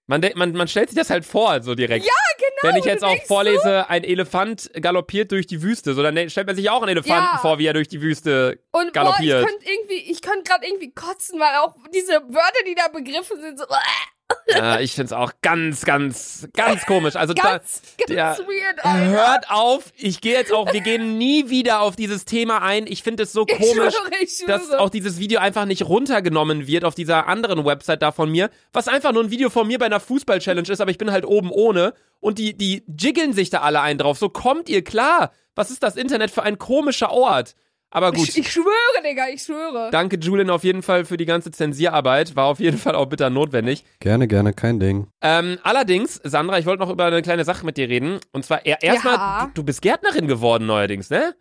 Man, 0.07 0.21
man, 0.35 0.53
man 0.53 0.67
stellt 0.69 0.89
sich 0.89 0.97
das 0.97 1.09
halt 1.09 1.25
vor, 1.25 1.61
so 1.61 1.75
direkt. 1.75 2.05
ja, 2.05 2.11
genau. 2.37 2.73
Wenn 2.73 2.79
ich 2.79 2.85
jetzt 2.85 3.03
auch 3.03 3.21
vorlese, 3.25 3.89
ein 3.89 4.03
Elefant 4.05 4.71
galoppiert 4.81 5.31
durch 5.31 5.47
die 5.47 5.61
Wüste, 5.61 5.93
so 5.93 6.01
dann 6.01 6.29
stellt 6.29 6.47
man 6.47 6.55
sich 6.55 6.69
auch 6.69 6.81
einen 6.81 6.89
Elefanten 6.89 7.29
Ja. 7.33 7.39
vor, 7.41 7.59
wie 7.59 7.65
er 7.67 7.73
durch 7.73 7.89
die 7.89 8.01
Wüste. 8.01 8.59
so, 8.73 8.79
und 8.79 8.93
galoppiert. 8.93 9.41
boah, 9.43 9.49
ich 9.49 9.53
könnte 9.59 9.69
irgendwie, 9.71 10.11
ich 10.11 10.21
könnte 10.21 10.43
gerade 10.43 10.65
irgendwie 10.65 10.91
kotzen, 10.93 11.39
weil 11.39 11.55
auch 11.57 11.75
diese 11.93 12.13
Wörter, 12.13 12.63
die 12.65 12.73
da 12.75 12.87
begriffen 12.87 13.41
sind, 13.41 13.59
so, 13.59 13.65
"Bäh." 13.67 13.75
Ja, 14.49 14.79
ich 14.79 14.93
find's 14.93 15.11
auch 15.13 15.31
ganz, 15.41 15.83
ganz, 15.83 16.47
ganz 16.53 16.85
komisch. 16.85 17.15
Also 17.15 17.33
da, 17.33 17.43
ganz, 17.57 17.81
ganz 17.97 18.09
der- 18.09 18.37
weird, 18.47 18.83
Alter. 18.85 19.05
hört 19.09 19.49
auf. 19.51 19.83
Ich 19.97 20.21
gehe 20.21 20.33
jetzt 20.33 20.53
auch, 20.53 20.71
wir 20.71 20.81
gehen 20.81 21.17
nie 21.17 21.49
wieder 21.49 21.81
auf 21.81 21.95
dieses 21.95 22.25
Thema 22.25 22.61
ein. 22.61 22.87
Ich 22.87 23.03
finde 23.03 23.23
es 23.23 23.33
so 23.33 23.45
Ich 23.47 23.55
komisch. 23.57 23.93
schwöre, 23.93 24.11
ich 24.21 24.31
schwöre. 24.37 24.59
dass 24.59 24.71
auch 24.71 24.89
dieses 24.89 25.19
Video 25.19 25.39
einfach 25.39 25.65
nicht 25.65 25.83
runtergenommen 25.87 26.65
wird 26.67 26.85
auf 26.85 26.95
dieser 26.95 27.27
anderen 27.27 27.65
Website 27.65 28.01
da 28.01 28.11
von 28.11 28.29
mir, 28.31 28.49
was 28.73 28.87
einfach 28.87 29.11
nur 29.11 29.23
ein 29.23 29.31
Video 29.31 29.49
von 29.49 29.67
mir 29.67 29.79
bei 29.79 29.85
einer 29.87 29.99
Fußball-Challenge 29.99 30.69
ist, 30.71 30.79
aber 30.81 30.91
ich 30.91 30.97
bin 30.97 31.11
halt 31.11 31.25
oben 31.25 31.51
ohne 31.51 31.93
und 32.19 32.37
die, 32.39 32.55
die 32.57 32.83
jiggeln 32.99 33.33
sich 33.33 33.49
da 33.49 33.61
alle 33.61 33.81
ein 33.81 33.97
drauf. 33.97 34.17
So 34.17 34.29
kommt 34.29 34.69
ihr 34.69 34.83
klar. 34.83 35.31
Was 35.55 35.71
ist 35.71 35.81
das 35.83 35.95
Internet 35.95 36.31
für 36.31 36.43
ein 36.43 36.57
komischer 36.57 37.11
Ort? 37.11 37.55
Aber 37.89 38.11
gut. 38.11 38.27
ich, 38.27 38.37
ich 38.37 38.51
schwöre, 38.51 39.01
Digga, 39.03 39.29
ich 39.29 39.43
schwöre. 39.43 39.89
Danke, 39.91 40.17
Julian, 40.17 40.49
auf 40.49 40.63
jeden 40.65 40.81
Fall 40.83 41.05
für 41.05 41.15
die 41.15 41.25
ganze 41.25 41.51
Zensierarbeit. 41.51 42.35
War 42.35 42.45
auf 42.47 42.59
jeden 42.59 42.77
Fall 42.77 42.95
auch 42.95 43.05
bitter 43.05 43.29
notwendig. 43.29 43.85
Gerne, 43.99 44.27
gerne, 44.27 44.53
kein 44.53 44.79
Ding. 44.79 45.07
Ähm, 45.21 45.57
allerdings, 45.63 46.19
Sandra, 46.23 46.59
ich 46.59 46.65
wollte 46.65 46.83
noch 46.83 46.89
über 46.89 47.05
eine 47.05 47.21
kleine 47.21 47.45
Sache 47.45 47.65
mit 47.65 47.77
dir 47.77 47.87
reden. 47.87 48.19
Und 48.33 48.43
zwar 48.45 48.65
er- 48.65 48.83
erstmal, 48.83 49.13
Ja. 49.15 49.45
du, 49.47 49.61
du 49.61 49.63
bist 49.63 49.81
Gärtnerin 49.81 50.27
geworden 50.27 50.65
neuerdings, 50.65 51.09
ne? 51.09 51.33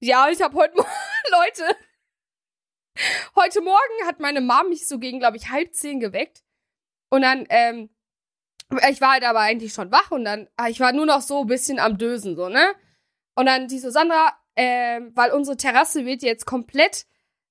Ja, 0.00 0.28
ich 0.28 0.42
habe 0.42 0.54
heute 0.56 0.76
Morgen, 0.76 0.88
Leute, 1.30 1.74
heute 3.36 3.60
Morgen 3.62 4.06
hat 4.06 4.20
meine 4.20 4.40
Mom 4.40 4.68
mich 4.68 4.86
so 4.88 4.98
gegen, 4.98 5.18
glaube 5.20 5.36
ich, 5.36 5.50
halb 5.50 5.72
zehn 5.74 6.00
geweckt. 6.00 6.42
Und 7.10 7.22
dann, 7.22 7.46
ähm, 7.48 7.88
ich 8.90 9.00
war 9.00 9.12
halt 9.12 9.24
aber 9.24 9.40
eigentlich 9.40 9.72
schon 9.72 9.90
wach 9.90 10.10
und 10.10 10.24
dann, 10.24 10.48
ah, 10.56 10.68
ich 10.68 10.80
war 10.80 10.92
nur 10.92 11.06
noch 11.06 11.22
so 11.22 11.40
ein 11.42 11.46
bisschen 11.46 11.78
am 11.78 11.96
Dösen, 11.96 12.36
so, 12.36 12.48
ne? 12.48 12.74
Und 13.34 13.46
dann 13.46 13.68
die 13.68 13.78
so, 13.78 13.88
Sandra, 13.90 14.32
ähm, 14.58 15.12
weil 15.14 15.30
unsere 15.30 15.56
Terrasse 15.56 16.04
wird 16.04 16.22
jetzt 16.22 16.44
komplett 16.44 17.06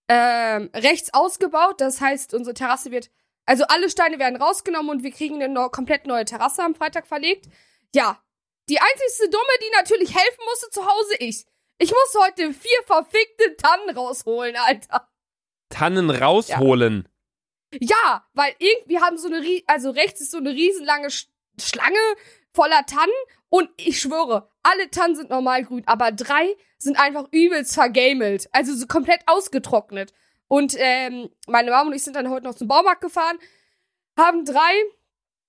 ähm, 0.09 0.69
rechts 0.75 1.13
ausgebaut. 1.13 1.79
Das 1.79 2.01
heißt, 2.01 2.33
unsere 2.33 2.53
Terrasse 2.53 2.91
wird, 2.91 3.09
also 3.45 3.63
alle 3.69 3.89
Steine 3.89 4.19
werden 4.19 4.35
rausgenommen 4.35 4.91
und 4.91 5.03
wir 5.03 5.11
kriegen 5.11 5.35
eine 5.35 5.47
neu, 5.47 5.69
komplett 5.69 6.05
neue 6.05 6.25
Terrasse 6.25 6.63
am 6.63 6.75
Freitag 6.75 7.07
verlegt. 7.07 7.45
Ja, 7.95 8.21
die 8.69 8.79
einzigste 8.79 9.29
Dumme, 9.29 9.43
die 9.61 9.75
natürlich 9.77 10.13
helfen 10.13 10.43
musste 10.49 10.69
zu 10.69 10.85
Hause, 10.85 11.15
ich. 11.19 11.45
Ich 11.77 11.91
musste 11.91 12.19
heute 12.19 12.53
vier 12.53 12.83
verfickte 12.85 13.55
Tannen 13.55 13.95
rausholen, 13.95 14.57
Alter. 14.57 15.07
Tannen 15.69 16.09
rausholen. 16.09 17.07
Ja, 17.79 18.27
weil 18.33 18.53
irgendwie 18.59 18.99
haben 18.99 19.17
so 19.17 19.27
eine, 19.27 19.61
also 19.67 19.91
rechts 19.91 20.19
ist 20.19 20.31
so 20.31 20.37
eine 20.37 20.51
riesenlange 20.51 21.09
Sch 21.09 21.27
Schlange 21.59 21.97
voller 22.53 22.85
Tannen 22.85 23.13
und 23.49 23.69
ich 23.77 23.99
schwöre, 23.99 24.47
alle 24.67 24.89
Tannen 24.91 25.15
sind 25.15 25.29
normal 25.29 25.63
grün, 25.63 25.83
aber 25.85 26.11
drei 26.11 26.55
sind 26.77 26.99
einfach 26.99 27.27
übelst 27.31 27.73
vergamelt, 27.73 28.49
also 28.51 28.75
so 28.75 28.85
komplett 28.85 29.21
ausgetrocknet. 29.25 30.13
Und 30.47 30.75
ähm, 30.77 31.29
meine 31.47 31.71
Mama 31.71 31.89
und 31.89 31.95
ich 31.95 32.03
sind 32.03 32.15
dann 32.15 32.29
heute 32.29 32.45
noch 32.45 32.55
zum 32.55 32.67
Baumarkt 32.67 33.01
gefahren, 33.01 33.37
haben 34.17 34.45
drei 34.45 34.73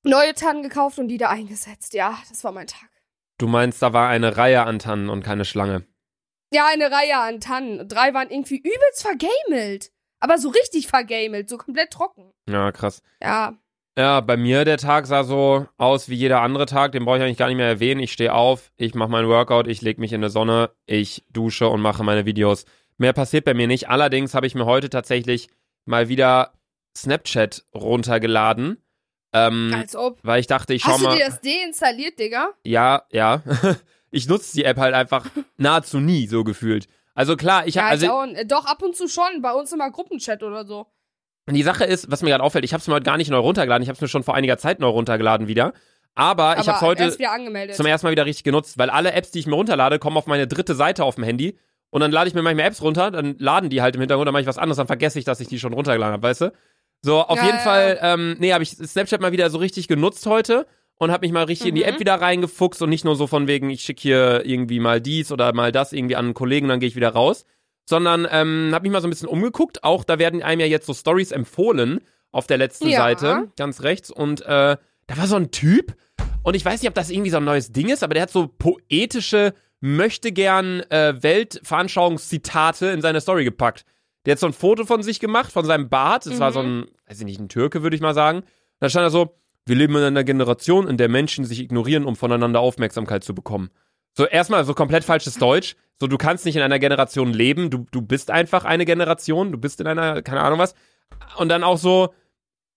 neue 0.04 0.34
Tannen 0.34 0.62
gekauft 0.62 0.98
und 0.98 1.08
die 1.08 1.18
da 1.18 1.28
eingesetzt. 1.28 1.94
Ja, 1.94 2.18
das 2.28 2.44
war 2.44 2.52
mein 2.52 2.66
Tag. 2.66 2.88
Du 3.38 3.46
meinst, 3.46 3.82
da 3.82 3.92
war 3.92 4.08
eine 4.08 4.36
Reihe 4.36 4.64
an 4.64 4.78
Tannen 4.78 5.08
und 5.08 5.22
keine 5.22 5.44
Schlange. 5.44 5.86
Ja, 6.52 6.66
eine 6.66 6.90
Reihe 6.90 7.16
an 7.18 7.40
Tannen. 7.40 7.88
Drei 7.88 8.14
waren 8.14 8.30
irgendwie 8.30 8.58
übelst 8.58 9.02
vergamelt. 9.02 9.92
Aber 10.20 10.38
so 10.38 10.48
richtig 10.48 10.88
vergamelt, 10.88 11.48
so 11.48 11.58
komplett 11.58 11.92
trocken. 11.92 12.32
Ja, 12.48 12.72
krass. 12.72 13.02
Ja. 13.22 13.56
Ja, 13.98 14.20
bei 14.20 14.36
mir 14.36 14.64
der 14.64 14.78
Tag 14.78 15.06
sah 15.06 15.24
so 15.24 15.66
aus 15.76 16.08
wie 16.08 16.14
jeder 16.14 16.40
andere 16.40 16.66
Tag, 16.66 16.92
den 16.92 17.04
brauche 17.04 17.16
ich 17.16 17.22
eigentlich 17.24 17.36
gar 17.36 17.48
nicht 17.48 17.56
mehr 17.56 17.66
erwähnen. 17.66 18.00
Ich 18.00 18.12
stehe 18.12 18.32
auf, 18.32 18.70
ich 18.76 18.94
mache 18.94 19.10
mein 19.10 19.26
Workout, 19.26 19.66
ich 19.66 19.82
lege 19.82 20.00
mich 20.00 20.12
in 20.12 20.22
die 20.22 20.30
Sonne, 20.30 20.70
ich 20.86 21.24
dusche 21.32 21.68
und 21.68 21.80
mache 21.80 22.04
meine 22.04 22.24
Videos. 22.24 22.64
Mehr 22.96 23.12
passiert 23.12 23.44
bei 23.44 23.54
mir 23.54 23.66
nicht. 23.66 23.88
Allerdings 23.88 24.34
habe 24.34 24.46
ich 24.46 24.54
mir 24.54 24.66
heute 24.66 24.88
tatsächlich 24.88 25.48
mal 25.84 26.08
wieder 26.08 26.52
Snapchat 26.96 27.64
runtergeladen. 27.74 28.80
Ähm, 29.32 29.72
Als 29.76 29.96
ob. 29.96 30.20
weil 30.22 30.38
ich 30.40 30.46
dachte, 30.46 30.74
ich 30.74 30.82
schau 30.82 30.92
Hast 30.92 31.00
du 31.00 31.04
mal. 31.06 31.16
dir 31.18 31.26
das 31.26 31.40
deinstalliert, 31.40 32.20
Digga? 32.20 32.50
Ja, 32.64 33.02
ja. 33.10 33.42
ich 34.12 34.28
nutze 34.28 34.54
die 34.54 34.64
App 34.64 34.76
halt 34.76 34.94
einfach 34.94 35.26
nahezu 35.56 35.98
nie, 35.98 36.28
so 36.28 36.44
gefühlt. 36.44 36.86
Also 37.14 37.34
klar, 37.36 37.66
ich 37.66 37.74
Ja, 37.74 37.86
habe, 37.90 37.96
ich 37.96 38.08
also 38.08 38.32
äh, 38.32 38.46
doch 38.46 38.64
ab 38.64 38.80
und 38.80 38.94
zu 38.94 39.08
schon, 39.08 39.42
bei 39.42 39.52
uns 39.52 39.72
immer 39.72 39.90
Gruppenchat 39.90 40.44
oder 40.44 40.64
so. 40.64 40.86
Die 41.54 41.62
Sache 41.62 41.84
ist, 41.84 42.10
was 42.10 42.22
mir 42.22 42.30
gerade 42.30 42.42
auffällt, 42.44 42.64
ich 42.64 42.72
habe 42.72 42.80
es 42.80 42.86
mir 42.88 42.94
heute 42.94 43.04
gar 43.04 43.16
nicht 43.16 43.30
neu 43.30 43.38
runtergeladen, 43.38 43.82
ich 43.82 43.88
habe 43.88 43.96
es 43.96 44.00
mir 44.00 44.08
schon 44.08 44.22
vor 44.22 44.34
einiger 44.34 44.58
Zeit 44.58 44.80
neu 44.80 44.88
runtergeladen 44.88 45.48
wieder. 45.48 45.72
Aber, 46.14 46.54
ich 46.54 46.58
Aber 46.60 46.66
habe 46.68 46.76
es 46.76 46.82
heute 46.82 47.02
erst 47.04 47.76
zum 47.76 47.86
ersten 47.86 48.06
Mal 48.06 48.10
wieder 48.10 48.26
richtig 48.26 48.44
genutzt, 48.44 48.76
weil 48.78 48.90
alle 48.90 49.12
Apps, 49.12 49.30
die 49.30 49.38
ich 49.38 49.46
mir 49.46 49.54
runterlade, 49.54 49.98
kommen 49.98 50.16
auf 50.16 50.26
meine 50.26 50.46
dritte 50.48 50.74
Seite 50.74 51.04
auf 51.04 51.14
dem 51.14 51.24
Handy. 51.24 51.56
Und 51.90 52.00
dann 52.00 52.10
lade 52.12 52.28
ich 52.28 52.34
mir 52.34 52.42
manchmal 52.42 52.66
Apps 52.66 52.82
runter, 52.82 53.10
dann 53.10 53.36
laden 53.38 53.70
die 53.70 53.80
halt 53.80 53.94
im 53.94 54.00
Hintergrund, 54.00 54.26
dann 54.26 54.32
mache 54.32 54.42
ich 54.42 54.48
was 54.48 54.58
anderes, 54.58 54.76
dann 54.76 54.88
vergesse 54.88 55.18
ich, 55.18 55.24
dass 55.24 55.40
ich 55.40 55.48
die 55.48 55.58
schon 55.58 55.72
runtergeladen 55.72 56.12
habe, 56.14 56.22
weißt 56.22 56.40
du? 56.42 56.52
So, 57.00 57.20
auf 57.22 57.36
Ja, 57.38 57.44
jeden 57.44 57.56
ja, 57.58 57.62
Fall, 57.62 57.98
ähm, 58.02 58.36
nee, 58.40 58.52
habe 58.52 58.62
ich 58.64 58.70
Snapchat 58.70 59.20
mal 59.20 59.32
wieder 59.32 59.48
so 59.48 59.58
richtig 59.58 59.86
genutzt 59.88 60.26
heute 60.26 60.66
und 60.96 61.12
habe 61.12 61.24
mich 61.24 61.32
mal 61.32 61.44
richtig 61.44 61.68
in 61.68 61.76
die 61.76 61.82
Mhm. 61.82 61.88
App 61.88 62.00
wieder 62.00 62.14
reingefuchst 62.20 62.82
und 62.82 62.90
nicht 62.90 63.04
nur 63.04 63.14
so 63.14 63.26
von 63.28 63.46
wegen, 63.46 63.70
ich 63.70 63.82
schicke 63.82 64.02
hier 64.02 64.42
irgendwie 64.44 64.80
mal 64.80 65.00
dies 65.00 65.30
oder 65.30 65.52
mal 65.54 65.70
das 65.72 65.92
irgendwie 65.92 66.16
an 66.16 66.26
einen 66.26 66.34
Kollegen, 66.34 66.66
dann 66.68 66.80
gehe 66.80 66.88
ich 66.88 66.96
wieder 66.96 67.10
raus, 67.10 67.46
sondern 67.88 68.28
ähm, 68.30 68.70
habe 68.74 68.82
mich 68.82 68.92
mal 68.92 69.00
so 69.00 69.06
ein 69.08 69.10
bisschen 69.10 69.28
umgeguckt. 69.28 69.82
Auch 69.82 70.04
da 70.04 70.18
werden 70.18 70.42
einem 70.42 70.60
ja 70.60 70.66
jetzt 70.66 70.86
so 70.86 70.92
Stories 70.92 71.32
empfohlen 71.32 72.00
auf 72.32 72.46
der 72.46 72.58
letzten 72.58 72.88
Ja. 72.88 72.98
Seite, 72.98 73.48
ganz 73.56 73.82
rechts 73.82 74.10
und 74.10 74.42
äh, 74.42 74.76
da 75.06 75.16
war 75.16 75.26
so 75.26 75.36
ein 75.36 75.50
Typ 75.50 75.94
und 76.42 76.54
ich 76.54 76.64
weiß 76.64 76.82
nicht, 76.82 76.88
ob 76.88 76.94
das 76.94 77.08
irgendwie 77.08 77.30
so 77.30 77.38
ein 77.38 77.44
neues 77.44 77.72
Ding 77.72 77.88
ist, 77.88 78.02
aber 78.04 78.12
der 78.12 78.24
hat 78.24 78.30
so 78.30 78.46
poetische 78.46 79.54
möchte 79.80 80.32
gern 80.32 80.80
äh, 80.90 81.14
Weltveranschauungszitate 81.22 82.88
in 82.88 83.00
seine 83.00 83.20
Story 83.20 83.44
gepackt. 83.44 83.84
Der 84.26 84.32
hat 84.32 84.38
so 84.38 84.46
ein 84.46 84.52
Foto 84.52 84.84
von 84.84 85.02
sich 85.02 85.20
gemacht, 85.20 85.50
von 85.50 85.64
seinem 85.64 85.88
Bart. 85.88 86.26
Das 86.26 86.40
war 86.40 86.52
so 86.52 86.60
ein, 86.60 86.84
weiß 87.06 87.20
ich 87.20 87.24
nicht, 87.24 87.40
ein 87.40 87.48
Türke, 87.48 87.82
würde 87.82 87.96
ich 87.96 88.02
mal 88.02 88.12
sagen. 88.12 88.42
Da 88.80 88.90
stand 88.90 89.04
er 89.04 89.10
so, 89.10 89.36
wir 89.64 89.76
leben 89.76 89.94
in 89.96 90.02
einer 90.02 90.24
Generation, 90.24 90.88
in 90.88 90.96
der 90.96 91.08
Menschen 91.08 91.44
sich 91.44 91.60
ignorieren, 91.60 92.04
um 92.04 92.16
voneinander 92.16 92.60
Aufmerksamkeit 92.60 93.24
zu 93.24 93.34
bekommen. 93.34 93.70
So, 94.18 94.26
erstmal 94.26 94.64
so 94.64 94.74
komplett 94.74 95.04
falsches 95.04 95.36
Deutsch. 95.36 95.76
So, 96.00 96.08
du 96.08 96.18
kannst 96.18 96.44
nicht 96.44 96.56
in 96.56 96.62
einer 96.62 96.80
Generation 96.80 97.32
leben. 97.32 97.70
Du, 97.70 97.86
du 97.92 98.02
bist 98.02 98.32
einfach 98.32 98.64
eine 98.64 98.84
Generation. 98.84 99.52
Du 99.52 99.58
bist 99.58 99.80
in 99.80 99.86
einer, 99.86 100.22
keine 100.22 100.40
Ahnung 100.40 100.58
was. 100.58 100.74
Und 101.36 101.48
dann 101.50 101.62
auch 101.62 101.78
so, 101.78 102.12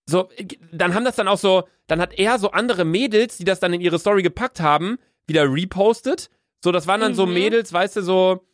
so, 0.06 0.28
dann 0.70 0.94
haben 0.94 1.04
das 1.04 1.16
dann 1.16 1.26
auch 1.26 1.38
so, 1.38 1.64
dann 1.88 2.00
hat 2.00 2.16
er 2.16 2.38
so 2.38 2.52
andere 2.52 2.84
Mädels, 2.84 3.38
die 3.38 3.44
das 3.44 3.58
dann 3.58 3.72
in 3.72 3.80
ihre 3.80 3.98
Story 3.98 4.22
gepackt 4.22 4.60
haben, 4.60 4.98
wieder 5.26 5.52
repostet. 5.52 6.30
So, 6.62 6.70
das 6.70 6.86
waren 6.86 7.00
dann 7.00 7.16
so 7.16 7.26
Mhm. 7.26 7.34
Mädels, 7.34 7.72
weißt 7.72 7.96
du, 7.96 8.02
so, 8.02 8.44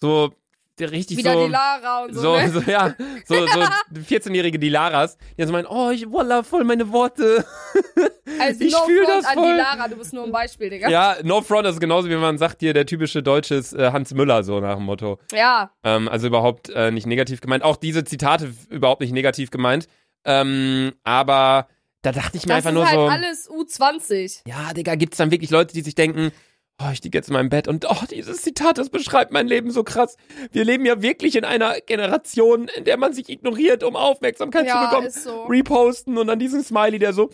so, 0.00 0.32
der 0.80 0.90
richtig 0.90 1.16
Wieder 1.16 1.32
so. 1.32 1.46
die 1.46 1.52
Lara 1.52 2.04
und 2.04 2.14
so. 2.14 2.20
So, 2.20 2.36
ne? 2.36 2.50
so, 2.50 2.60
ja, 2.60 2.94
so, 3.26 3.34
so 3.46 3.60
14-jährige 4.00 4.58
Dilaras, 4.58 5.16
die 5.16 5.36
dann 5.38 5.48
so 5.48 5.52
meinen, 5.52 5.66
oh, 5.66 5.90
ich, 5.90 6.10
voila, 6.10 6.42
voll 6.42 6.64
meine 6.64 6.90
Worte. 6.92 7.44
also 8.40 8.64
ich 8.64 8.72
no 8.72 8.78
fühl 8.84 9.04
front 9.04 9.18
das 9.18 9.24
an 9.26 9.34
voll. 9.34 9.52
die 9.52 9.58
Lara, 9.58 9.88
du 9.88 9.96
bist 9.96 10.12
nur 10.12 10.24
ein 10.24 10.32
Beispiel, 10.32 10.70
Digga. 10.70 10.88
Ja, 10.88 11.16
no 11.22 11.40
front, 11.42 11.66
das 11.66 11.74
ist 11.74 11.80
genauso, 11.80 12.08
wie 12.08 12.16
man 12.16 12.38
sagt 12.38 12.60
hier, 12.60 12.72
der 12.72 12.86
typische 12.86 13.22
deutsche 13.22 13.54
ist, 13.56 13.72
äh, 13.72 13.90
Hans 13.92 14.14
Müller, 14.14 14.42
so 14.42 14.60
nach 14.60 14.76
dem 14.76 14.84
Motto. 14.84 15.18
Ja. 15.32 15.70
Ähm, 15.84 16.08
also 16.08 16.26
überhaupt 16.26 16.70
äh, 16.70 16.90
nicht 16.90 17.06
negativ 17.06 17.40
gemeint. 17.40 17.64
Auch 17.64 17.76
diese 17.76 18.04
Zitate 18.04 18.52
überhaupt 18.70 19.00
nicht 19.00 19.12
negativ 19.12 19.50
gemeint. 19.50 19.88
Ähm, 20.24 20.92
aber 21.04 21.68
da 22.02 22.12
dachte 22.12 22.36
ich 22.36 22.46
mir 22.46 22.54
Das 22.54 22.66
einfach 22.66 22.70
ist 22.70 22.74
nur 22.74 22.86
halt 22.86 22.94
so, 22.94 23.06
alles 23.06 23.50
U20. 23.50 24.42
ja, 24.46 24.72
Digga, 24.72 24.94
gibt's 24.94 25.16
dann 25.16 25.30
wirklich 25.30 25.50
Leute, 25.50 25.74
die 25.74 25.80
sich 25.80 25.94
denken, 25.94 26.30
oh, 26.80 26.90
ich 26.92 27.02
liege 27.02 27.18
jetzt 27.18 27.28
in 27.28 27.34
meinem 27.34 27.48
Bett 27.48 27.66
und 27.68 27.86
oh, 27.88 28.04
dieses 28.10 28.42
Zitat, 28.42 28.78
das 28.78 28.88
beschreibt 28.90 29.32
mein 29.32 29.48
Leben 29.48 29.70
so 29.70 29.82
krass. 29.84 30.16
Wir 30.52 30.64
leben 30.64 30.86
ja 30.86 31.02
wirklich 31.02 31.36
in 31.36 31.44
einer 31.44 31.80
Generation, 31.80 32.68
in 32.68 32.84
der 32.84 32.96
man 32.96 33.12
sich 33.12 33.28
ignoriert, 33.28 33.82
um 33.82 33.96
Aufmerksamkeit 33.96 34.62
zu 34.62 34.68
Ja, 34.68 34.86
bekommen. 34.88 35.06
ist 35.06 35.24
so. 35.24 35.44
Reposten 35.44 36.16
und 36.18 36.26
dann 36.28 36.38
diesen 36.38 36.62
Smiley, 36.62 36.98
der 36.98 37.12
so, 37.12 37.30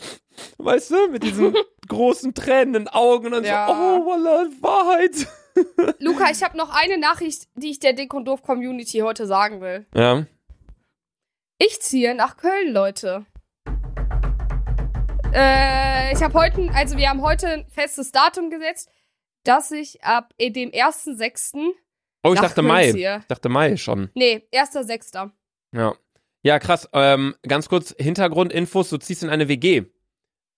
weißt 0.58 0.90
du, 0.92 1.08
mit 1.10 1.22
diesen 1.24 1.54
großen 1.88 2.32
tränenden 2.34 2.88
Augen 2.88 3.26
und 3.26 3.32
dann 3.32 3.44
Ja. 3.44 3.66
so, 3.66 3.72
oh, 3.74 4.06
Wallah, 4.06 4.46
Wahrheit. 4.60 5.26
Luca, 6.00 6.30
ich 6.30 6.42
habe 6.42 6.56
noch 6.56 6.70
eine 6.74 6.98
Nachricht, 6.98 7.48
die 7.54 7.70
ich 7.70 7.78
der 7.80 7.92
Dick 7.92 8.12
und 8.14 8.24
Doof 8.24 8.42
Community 8.42 8.98
heute 9.00 9.26
sagen 9.26 9.60
will. 9.60 9.86
Ja. 9.94 10.26
Ich 11.58 11.80
ziehe 11.82 12.14
nach 12.14 12.36
Köln, 12.36 12.72
Leute. 12.72 13.26
Äh, 15.32 16.12
ich 16.12 16.22
habe 16.22 16.34
heute, 16.34 16.68
also 16.74 16.96
wir 16.96 17.08
haben 17.08 17.22
heute 17.22 17.48
ein 17.48 17.66
festes 17.68 18.10
Datum 18.12 18.50
gesetzt, 18.50 18.88
dass 19.44 19.70
ich 19.70 20.02
ab 20.02 20.32
äh, 20.38 20.50
dem 20.50 20.70
1.6. 20.70 21.70
Oh, 22.22 22.32
ich 22.34 22.40
dachte 22.40 22.62
Mai. 22.62 22.90
Ich 22.90 23.26
dachte 23.28 23.48
Mai 23.48 23.76
schon. 23.76 24.10
Nee, 24.14 24.46
1.6. 24.52 25.30
Ja. 25.72 25.94
Ja, 26.42 26.58
krass. 26.58 26.88
Ähm, 26.92 27.34
ganz 27.46 27.68
kurz 27.68 27.94
Hintergrundinfos, 27.98 28.90
du 28.90 28.98
ziehst 28.98 29.22
in 29.22 29.30
eine 29.30 29.48
WG. 29.48 29.84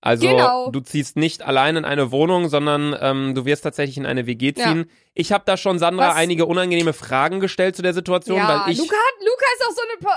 Also 0.00 0.28
Genau. 0.28 0.70
du 0.70 0.80
ziehst 0.80 1.16
nicht 1.16 1.42
allein 1.42 1.76
in 1.76 1.84
eine 1.84 2.10
Wohnung, 2.12 2.48
sondern 2.48 2.96
ähm, 3.00 3.34
du 3.34 3.44
wirst 3.44 3.62
tatsächlich 3.64 3.96
in 3.96 4.06
eine 4.06 4.26
WG 4.26 4.52
Ja. 4.56 4.64
ziehen. 4.64 4.90
Ich 5.14 5.32
habe 5.32 5.44
da 5.46 5.56
schon 5.56 5.78
Sandra 5.78 6.10
Was- 6.10 6.16
einige 6.16 6.46
unangenehme 6.46 6.92
Fragen 6.92 7.40
gestellt 7.40 7.74
zu 7.76 7.82
der 7.82 7.94
Situation, 7.94 8.36
Ja, 8.36 8.64
weil 8.66 8.72
ich 8.72 8.78
Luca, 8.78 8.94
hat, 8.94 9.20
Luca 9.20 9.46
ist 9.54 9.66
auch 9.66 9.72
so 9.74 9.82
eine. 9.82 9.98
Po 10.00 10.08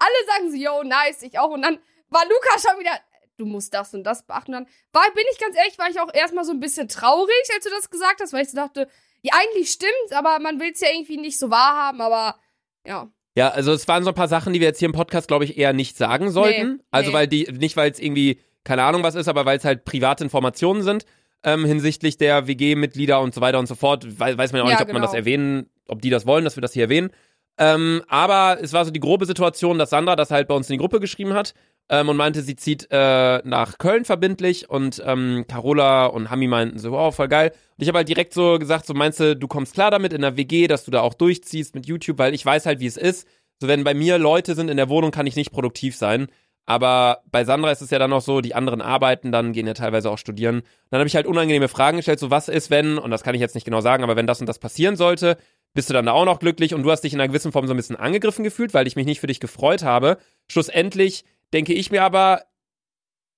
Alle 0.00 0.26
sagen 0.26 0.50
so, 0.50 0.56
yo, 0.56 0.82
nice, 0.82 1.22
ich 1.22 1.38
auch. 1.38 1.50
Und 1.50 1.62
dann 1.62 1.78
war 2.10 2.22
Luca 2.24 2.58
schon 2.58 2.78
wieder. 2.80 2.90
Du 3.38 3.46
musst 3.46 3.72
das 3.72 3.94
und 3.94 4.02
das 4.02 4.26
beachten. 4.26 4.52
Dann 4.52 4.66
war, 4.92 5.02
bin 5.14 5.24
ich 5.32 5.38
ganz 5.38 5.56
ehrlich, 5.56 5.78
war 5.78 5.88
ich 5.88 6.00
auch 6.00 6.12
erstmal 6.12 6.44
so 6.44 6.50
ein 6.50 6.58
bisschen 6.58 6.88
traurig, 6.88 7.32
als 7.54 7.64
du 7.64 7.70
das 7.70 7.88
gesagt 7.88 8.20
hast, 8.20 8.32
weil 8.32 8.42
ich 8.42 8.50
so 8.50 8.56
dachte, 8.56 8.88
ja, 9.22 9.32
eigentlich 9.34 9.70
stimmt's, 9.70 10.12
aber 10.12 10.40
man 10.40 10.58
will 10.60 10.72
es 10.72 10.80
ja 10.80 10.88
irgendwie 10.92 11.16
nicht 11.16 11.38
so 11.38 11.50
wahrhaben, 11.50 12.00
aber 12.00 12.36
ja. 12.84 13.08
Ja, 13.36 13.50
also 13.50 13.72
es 13.72 13.86
waren 13.86 14.02
so 14.02 14.10
ein 14.10 14.16
paar 14.16 14.26
Sachen, 14.26 14.52
die 14.52 14.60
wir 14.60 14.66
jetzt 14.66 14.80
hier 14.80 14.86
im 14.86 14.92
Podcast, 14.92 15.28
glaube 15.28 15.44
ich, 15.44 15.56
eher 15.56 15.72
nicht 15.72 15.96
sagen 15.96 16.30
sollten. 16.30 16.76
Nee, 16.76 16.82
also 16.90 17.10
nee. 17.10 17.16
weil 17.16 17.28
die, 17.28 17.44
nicht 17.52 17.76
weil 17.76 17.92
es 17.92 18.00
irgendwie, 18.00 18.40
keine 18.64 18.82
Ahnung 18.82 19.04
was 19.04 19.14
ist, 19.14 19.28
aber 19.28 19.46
weil 19.46 19.58
es 19.58 19.64
halt 19.64 19.84
private 19.84 20.24
Informationen 20.24 20.82
sind, 20.82 21.04
ähm, 21.44 21.64
hinsichtlich 21.64 22.16
der 22.18 22.48
WG-Mitglieder 22.48 23.20
und 23.20 23.32
so 23.32 23.40
weiter 23.40 23.60
und 23.60 23.68
so 23.68 23.76
fort. 23.76 24.18
Weiß, 24.18 24.36
weiß 24.36 24.50
man 24.50 24.58
ja 24.60 24.64
auch 24.64 24.68
Ja, 24.70 24.74
nicht, 24.74 24.82
ob 24.82 24.92
man 24.92 25.02
das 25.02 25.12
genau. 25.12 25.20
erwähnen, 25.20 25.70
ob 25.86 26.02
die 26.02 26.10
das 26.10 26.26
wollen, 26.26 26.42
dass 26.42 26.56
wir 26.56 26.60
das 26.60 26.72
hier 26.72 26.84
erwähnen. 26.84 27.10
Ähm, 27.56 28.02
aber 28.08 28.58
es 28.60 28.72
war 28.72 28.84
so 28.84 28.90
die 28.90 29.00
grobe 29.00 29.26
Situation, 29.26 29.78
dass 29.78 29.90
Sandra 29.90 30.16
das 30.16 30.32
halt 30.32 30.48
bei 30.48 30.54
uns 30.54 30.68
in 30.68 30.74
die 30.74 30.78
Gruppe 30.78 30.98
geschrieben 30.98 31.34
hat 31.34 31.54
ähm, 31.90 32.08
und 32.08 32.16
meinte, 32.16 32.42
sie 32.42 32.56
zieht 32.56 32.88
äh, 32.90 33.38
nach 33.44 33.78
Köln 33.78 34.04
verbindlich 34.04 34.68
und 34.68 35.02
ähm, 35.04 35.44
Carola 35.48 36.06
und 36.06 36.30
Hami 36.30 36.46
meinten 36.46 36.78
so, 36.78 36.92
wow, 36.92 37.14
voll 37.14 37.28
geil. 37.28 37.50
Und 37.50 37.82
ich 37.82 37.88
habe 37.88 37.98
halt 37.98 38.08
direkt 38.08 38.34
so 38.34 38.58
gesagt, 38.58 38.86
so 38.86 38.94
meinst 38.94 39.20
du, 39.20 39.36
du 39.36 39.48
kommst 39.48 39.74
klar 39.74 39.90
damit 39.90 40.12
in 40.12 40.22
der 40.22 40.36
WG, 40.36 40.66
dass 40.66 40.84
du 40.84 40.90
da 40.90 41.00
auch 41.00 41.14
durchziehst 41.14 41.74
mit 41.74 41.86
YouTube, 41.86 42.18
weil 42.18 42.34
ich 42.34 42.44
weiß 42.44 42.66
halt, 42.66 42.80
wie 42.80 42.86
es 42.86 42.96
ist. 42.96 43.26
So, 43.60 43.68
wenn 43.68 43.84
bei 43.84 43.94
mir 43.94 44.18
Leute 44.18 44.54
sind 44.54 44.70
in 44.70 44.76
der 44.76 44.88
Wohnung, 44.88 45.10
kann 45.10 45.26
ich 45.26 45.36
nicht 45.36 45.50
produktiv 45.50 45.96
sein. 45.96 46.28
Aber 46.68 47.22
bei 47.30 47.44
Sandra 47.44 47.70
ist 47.70 47.80
es 47.80 47.88
ja 47.88 47.98
dann 47.98 48.12
auch 48.12 48.20
so, 48.20 48.42
die 48.42 48.54
anderen 48.54 48.82
arbeiten 48.82 49.32
dann, 49.32 49.54
gehen 49.54 49.66
ja 49.66 49.72
teilweise 49.72 50.10
auch 50.10 50.18
studieren. 50.18 50.62
Dann 50.90 51.00
habe 51.00 51.08
ich 51.08 51.16
halt 51.16 51.26
unangenehme 51.26 51.68
Fragen 51.68 51.96
gestellt, 51.96 52.20
so 52.20 52.30
was 52.30 52.48
ist, 52.48 52.68
wenn, 52.70 52.98
und 52.98 53.10
das 53.10 53.22
kann 53.22 53.34
ich 53.34 53.40
jetzt 53.40 53.54
nicht 53.54 53.64
genau 53.64 53.80
sagen, 53.80 54.04
aber 54.04 54.16
wenn 54.16 54.26
das 54.26 54.40
und 54.40 54.46
das 54.46 54.58
passieren 54.58 54.94
sollte, 54.94 55.38
bist 55.72 55.88
du 55.88 55.94
dann 55.94 56.04
da 56.04 56.12
auch 56.12 56.26
noch 56.26 56.40
glücklich 56.40 56.74
und 56.74 56.82
du 56.82 56.90
hast 56.90 57.00
dich 57.00 57.14
in 57.14 57.20
einer 57.20 57.28
gewissen 57.28 57.52
Form 57.52 57.66
so 57.66 57.72
ein 57.72 57.76
bisschen 57.78 57.96
angegriffen 57.96 58.44
gefühlt, 58.44 58.74
weil 58.74 58.86
ich 58.86 58.96
mich 58.96 59.06
nicht 59.06 59.20
für 59.20 59.26
dich 59.26 59.40
gefreut 59.40 59.82
habe. 59.82 60.18
Schlussendlich 60.50 61.24
denke 61.52 61.72
ich 61.74 61.90
mir 61.90 62.02
aber, 62.02 62.44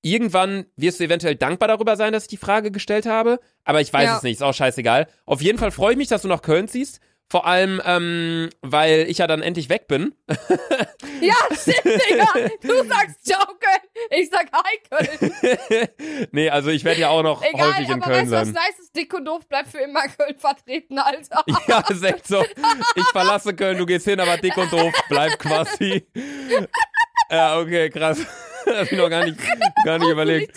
irgendwann 0.02 0.66
wirst 0.76 1.00
du 1.00 1.04
eventuell 1.04 1.36
dankbar 1.36 1.68
darüber 1.68 1.96
sein, 1.96 2.12
dass 2.12 2.24
ich 2.24 2.28
die 2.30 2.36
Frage 2.36 2.70
gestellt 2.70 3.06
habe, 3.06 3.38
aber 3.64 3.80
ich 3.80 3.92
weiß 3.92 4.04
Ja. 4.04 4.16
es 4.16 4.22
nicht, 4.22 4.34
ist 4.36 4.42
auch 4.42 4.54
scheißegal. 4.54 5.06
Auf 5.26 5.42
jeden 5.42 5.58
Fall 5.58 5.70
freue 5.70 5.92
ich 5.92 5.98
mich, 5.98 6.08
dass 6.08 6.22
du 6.22 6.28
nach 6.28 6.42
Köln 6.42 6.68
ziehst. 6.68 7.00
Vor 7.32 7.46
allem, 7.46 7.80
ähm, 7.84 8.50
weil 8.60 9.06
ich 9.08 9.18
ja 9.18 9.28
dann 9.28 9.40
endlich 9.42 9.68
weg 9.68 9.86
bin. 9.88 10.14
Ja, 11.22 11.34
stimmt, 11.54 11.84
Digga. 11.84 12.26
Du 12.62 12.88
sagst 12.88 13.26
Ciao, 13.26 13.44
Köln. 13.44 14.18
Ich 14.18 14.30
sag 14.30 14.48
Hi, 14.52 14.78
Köln. 14.88 15.88
nee, 16.32 16.48
also 16.48 16.70
ich 16.70 16.82
werde 16.84 17.00
ja 17.02 17.10
auch 17.10 17.22
noch 17.22 17.42
Egal, 17.42 17.74
häufig 17.74 17.88
in 17.90 17.94
aber 18.02 18.06
Köln 18.06 18.20
weißt 18.22 18.32
du, 18.32 18.36
was 18.36 18.44
sein. 18.46 18.54
nice 18.54 18.78
ist? 18.78 18.96
Dick 18.96 19.12
und 19.12 19.26
doof 19.26 19.46
bleibt 19.46 19.68
für 19.68 19.80
immer 19.80 20.00
Köln 20.08 20.38
vertreten, 20.38 20.98
Alter. 20.98 21.44
Ja, 21.68 21.80
ist 21.90 22.02
echt 22.02 22.26
so. 22.26 22.42
Ich 22.94 23.04
verlasse 23.12 23.54
Köln, 23.54 23.76
du 23.76 23.84
gehst 23.84 24.06
hin, 24.06 24.18
aber 24.18 24.38
dick 24.38 24.56
und 24.56 24.72
doof 24.72 24.94
bleibt 25.10 25.38
quasi. 25.40 26.06
Ja, 27.30 27.58
okay, 27.58 27.90
krass. 27.90 28.24
Hab 28.66 28.92
ich 28.92 28.98
noch 28.98 29.08
gar 29.08 29.24
nicht, 29.24 29.38
gar 29.84 29.98
nicht 29.98 30.10
überlegt. 30.10 30.56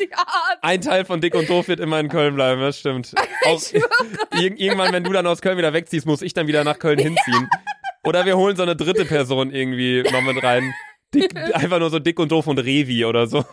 Ein 0.61 0.81
Teil 0.81 1.05
von 1.05 1.21
Dick 1.21 1.35
und 1.35 1.49
Doof 1.49 1.67
wird 1.67 1.79
immer 1.79 1.99
in 1.99 2.09
Köln 2.09 2.35
bleiben, 2.35 2.61
das 2.61 2.79
stimmt. 2.79 3.13
Auch, 3.45 3.61
ir 3.71 4.59
irgendwann, 4.59 4.91
wenn 4.93 5.03
du 5.03 5.11
dann 5.11 5.25
aus 5.25 5.41
Köln 5.41 5.57
wieder 5.57 5.73
wegziehst, 5.73 6.05
muss 6.05 6.21
ich 6.21 6.33
dann 6.33 6.47
wieder 6.47 6.63
nach 6.63 6.79
Köln 6.79 6.99
hinziehen. 6.99 7.49
Oder 8.03 8.25
wir 8.25 8.37
holen 8.37 8.55
so 8.55 8.63
eine 8.63 8.75
dritte 8.75 9.05
Person 9.05 9.51
irgendwie 9.51 10.03
noch 10.03 10.21
mit 10.21 10.43
rein. 10.43 10.73
Dick, 11.13 11.35
einfach 11.53 11.79
nur 11.79 11.89
so 11.89 11.99
Dick 11.99 12.19
und 12.19 12.31
Doof 12.31 12.47
und 12.47 12.59
Revi 12.59 13.05
oder 13.05 13.27
so. 13.27 13.45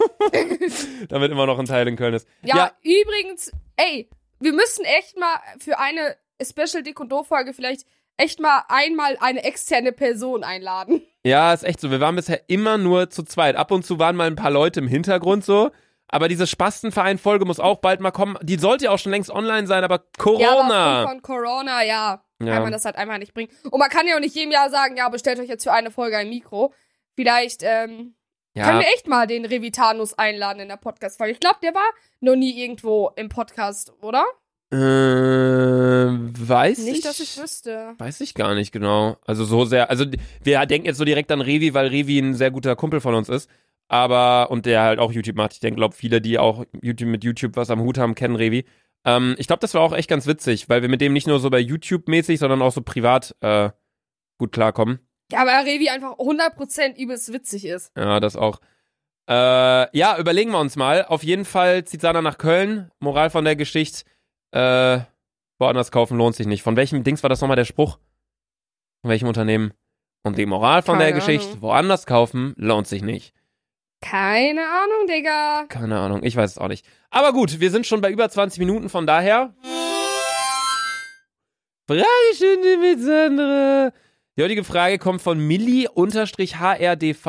Damit 1.08 1.30
immer 1.30 1.46
noch 1.46 1.58
ein 1.58 1.66
Teil 1.66 1.86
in 1.86 1.96
Köln 1.96 2.14
ist. 2.14 2.26
Ja, 2.42 2.72
übrigens, 2.82 3.52
ey, 3.76 4.08
wir 4.40 4.52
müssen 4.52 4.84
echt 4.84 5.18
mal 5.18 5.40
für 5.58 5.78
eine 5.78 6.16
Special 6.42 6.82
Dick 6.82 6.98
und 6.98 7.12
Doof 7.12 7.28
Folge 7.28 7.52
vielleicht 7.52 7.86
echt 8.20 8.40
mal 8.40 8.62
einmal 8.68 9.16
eine 9.20 9.42
externe 9.44 9.92
Person 9.92 10.44
einladen. 10.44 11.02
Ja, 11.24 11.52
ist 11.52 11.64
echt 11.64 11.80
so. 11.80 11.90
Wir 11.90 12.00
waren 12.00 12.16
bisher 12.16 12.40
immer 12.48 12.78
nur 12.78 13.10
zu 13.10 13.22
zweit. 13.24 13.56
Ab 13.56 13.70
und 13.70 13.84
zu 13.84 13.98
waren 13.98 14.16
mal 14.16 14.26
ein 14.26 14.36
paar 14.36 14.50
Leute 14.50 14.80
im 14.80 14.86
Hintergrund 14.88 15.44
so. 15.44 15.70
Aber 16.08 16.28
diese 16.28 16.46
Spastenverein-Folge 16.46 17.44
muss 17.44 17.60
auch 17.60 17.78
bald 17.78 18.00
mal 18.00 18.10
kommen. 18.10 18.36
Die 18.42 18.56
sollte 18.58 18.86
ja 18.86 18.90
auch 18.90 18.98
schon 18.98 19.12
längst 19.12 19.30
online 19.30 19.66
sein, 19.66 19.84
aber 19.84 19.96
Ja, 19.96 20.00
aber 20.00 20.18
Corona. 20.18 21.06
von 21.08 21.22
Corona, 21.22 21.82
ja, 21.84 22.24
Ja. 22.42 22.52
kann 22.54 22.62
man 22.64 22.72
das 22.72 22.84
halt 22.84 22.96
einfach 22.96 23.18
nicht 23.18 23.32
bringen. 23.34 23.50
Und 23.70 23.78
man 23.78 23.88
kann 23.90 24.06
ja 24.08 24.16
auch 24.16 24.20
nicht 24.20 24.34
jedem 24.34 24.50
Jahr 24.50 24.70
sagen, 24.70 24.96
ja, 24.96 25.08
bestellt 25.08 25.38
euch 25.38 25.48
jetzt 25.48 25.62
für 25.64 25.72
eine 25.72 25.90
Folge 25.92 26.16
ein 26.16 26.28
Mikro. 26.28 26.72
Vielleicht 27.14 27.62
ähm, 27.62 28.16
Ja, 28.56 28.64
können 28.64 28.80
wir 28.80 28.86
echt 28.88 29.06
mal 29.06 29.28
den 29.28 29.44
Revitanus 29.44 30.18
einladen 30.18 30.58
in 30.60 30.68
der 30.68 30.78
Podcast-Folge. 30.78 31.32
Ich 31.34 31.40
glaube, 31.40 31.58
der 31.62 31.74
war 31.74 31.88
noch 32.18 32.34
nie 32.34 32.60
irgendwo 32.60 33.10
im 33.14 33.28
Podcast, 33.28 33.92
oder? 34.02 34.24
Äh, 34.72 34.76
weiß 34.76 36.78
ich. 36.78 36.92
Nicht, 36.92 37.04
dass 37.04 37.18
ich 37.18 37.36
wüsste. 37.38 37.94
Weiß 37.98 38.20
ich 38.20 38.34
gar 38.34 38.54
nicht 38.54 38.70
genau. 38.70 39.16
Also 39.26 39.44
so 39.44 39.64
sehr, 39.64 39.90
also 39.90 40.04
wir 40.42 40.64
denken 40.66 40.86
jetzt 40.86 40.98
so 40.98 41.04
direkt 41.04 41.32
an 41.32 41.40
Revi, 41.40 41.74
weil 41.74 41.88
Revi 41.88 42.18
ein 42.18 42.34
sehr 42.34 42.50
guter 42.50 42.76
Kumpel 42.76 43.00
von 43.00 43.14
uns 43.14 43.28
ist. 43.28 43.50
Aber, 43.88 44.52
und 44.52 44.66
der 44.66 44.82
halt 44.82 45.00
auch 45.00 45.10
YouTube 45.10 45.36
macht. 45.36 45.54
Ich 45.54 45.60
denke, 45.60 45.78
glaube, 45.78 45.96
viele, 45.96 46.20
die 46.20 46.38
auch 46.38 46.64
YouTube, 46.80 47.08
mit 47.08 47.24
YouTube 47.24 47.56
was 47.56 47.70
am 47.70 47.80
Hut 47.80 47.98
haben, 47.98 48.14
kennen 48.14 48.36
Revi. 48.36 48.64
Ähm, 49.04 49.34
ich 49.38 49.48
glaube, 49.48 49.60
das 49.60 49.74
war 49.74 49.80
auch 49.80 49.92
echt 49.92 50.08
ganz 50.08 50.28
witzig, 50.28 50.68
weil 50.68 50.82
wir 50.82 50.88
mit 50.88 51.00
dem 51.00 51.12
nicht 51.12 51.26
nur 51.26 51.40
so 51.40 51.50
bei 51.50 51.58
YouTube 51.58 52.06
mäßig, 52.06 52.38
sondern 52.38 52.62
auch 52.62 52.70
so 52.70 52.82
privat 52.82 53.34
äh, 53.40 53.70
gut 54.38 54.52
klarkommen. 54.52 55.00
Ja, 55.32 55.42
aber 55.42 55.66
Revi 55.66 55.88
einfach 55.88 56.18
100% 56.18 56.96
übelst 56.96 57.32
witzig 57.32 57.64
ist. 57.64 57.90
Ja, 57.96 58.20
das 58.20 58.36
auch. 58.36 58.60
Äh, 59.28 59.96
ja, 59.96 60.16
überlegen 60.18 60.52
wir 60.52 60.60
uns 60.60 60.76
mal. 60.76 61.04
Auf 61.06 61.24
jeden 61.24 61.44
Fall 61.44 61.84
zieht 61.84 62.00
Sana 62.00 62.22
nach 62.22 62.38
Köln. 62.38 62.92
Moral 63.00 63.30
von 63.30 63.44
der 63.44 63.56
Geschichte. 63.56 64.04
Äh, 64.52 65.00
woanders 65.58 65.90
kaufen 65.92 66.16
lohnt 66.18 66.34
sich 66.36 66.46
nicht. 66.46 66.62
Von 66.62 66.76
welchem 66.76 67.04
Dings 67.04 67.22
war 67.22 67.30
das 67.30 67.40
nochmal 67.40 67.56
der 67.56 67.64
Spruch? 67.64 67.98
Von 69.02 69.10
welchem 69.10 69.28
Unternehmen? 69.28 69.72
Und 70.22 70.36
die 70.36 70.44
Moral 70.46 70.82
von 70.82 70.98
Keine 70.98 71.04
der 71.06 71.12
Geschichte, 71.14 71.48
Ahnung. 71.50 71.62
woanders 71.62 72.04
kaufen, 72.06 72.52
lohnt 72.56 72.86
sich 72.86 73.02
nicht. 73.02 73.32
Keine 74.02 74.60
Ahnung, 74.62 75.06
Digga. 75.08 75.64
Keine 75.68 75.98
Ahnung, 75.98 76.22
ich 76.22 76.36
weiß 76.36 76.52
es 76.52 76.58
auch 76.58 76.68
nicht. 76.68 76.86
Aber 77.10 77.32
gut, 77.32 77.60
wir 77.60 77.70
sind 77.70 77.86
schon 77.86 78.00
bei 78.00 78.10
über 78.10 78.28
20 78.28 78.58
Minuten, 78.58 78.88
von 78.88 79.06
daher. 79.06 79.54
Fragestunde 81.86 82.78
mit 82.78 83.00
Sandra. 83.00 83.92
Die 84.36 84.42
heutige 84.42 84.64
Frage 84.64 84.98
kommt 84.98 85.20
von 85.22 85.38
Milli-HRDV 85.38 87.26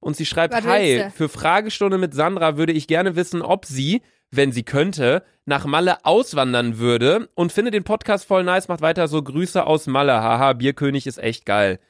und 0.00 0.16
sie 0.16 0.26
schreibt: 0.26 0.54
Hi, 0.54 1.10
für 1.14 1.28
Fragestunde 1.28 1.98
mit 1.98 2.14
Sandra 2.14 2.56
würde 2.56 2.72
ich 2.72 2.86
gerne 2.86 3.16
wissen, 3.16 3.42
ob 3.42 3.64
sie, 3.64 4.02
wenn 4.30 4.52
sie 4.52 4.62
könnte, 4.62 5.24
nach 5.44 5.64
Malle 5.66 6.04
auswandern 6.04 6.78
würde 6.78 7.28
und 7.34 7.52
finde 7.52 7.70
den 7.70 7.84
Podcast 7.84 8.24
voll 8.26 8.44
nice, 8.44 8.68
macht 8.68 8.80
weiter 8.80 9.08
so 9.08 9.22
Grüße 9.22 9.64
aus 9.64 9.86
Malle. 9.86 10.14
Haha, 10.14 10.52
Bierkönig 10.54 11.06
ist 11.06 11.18
echt 11.18 11.46
geil. 11.46 11.80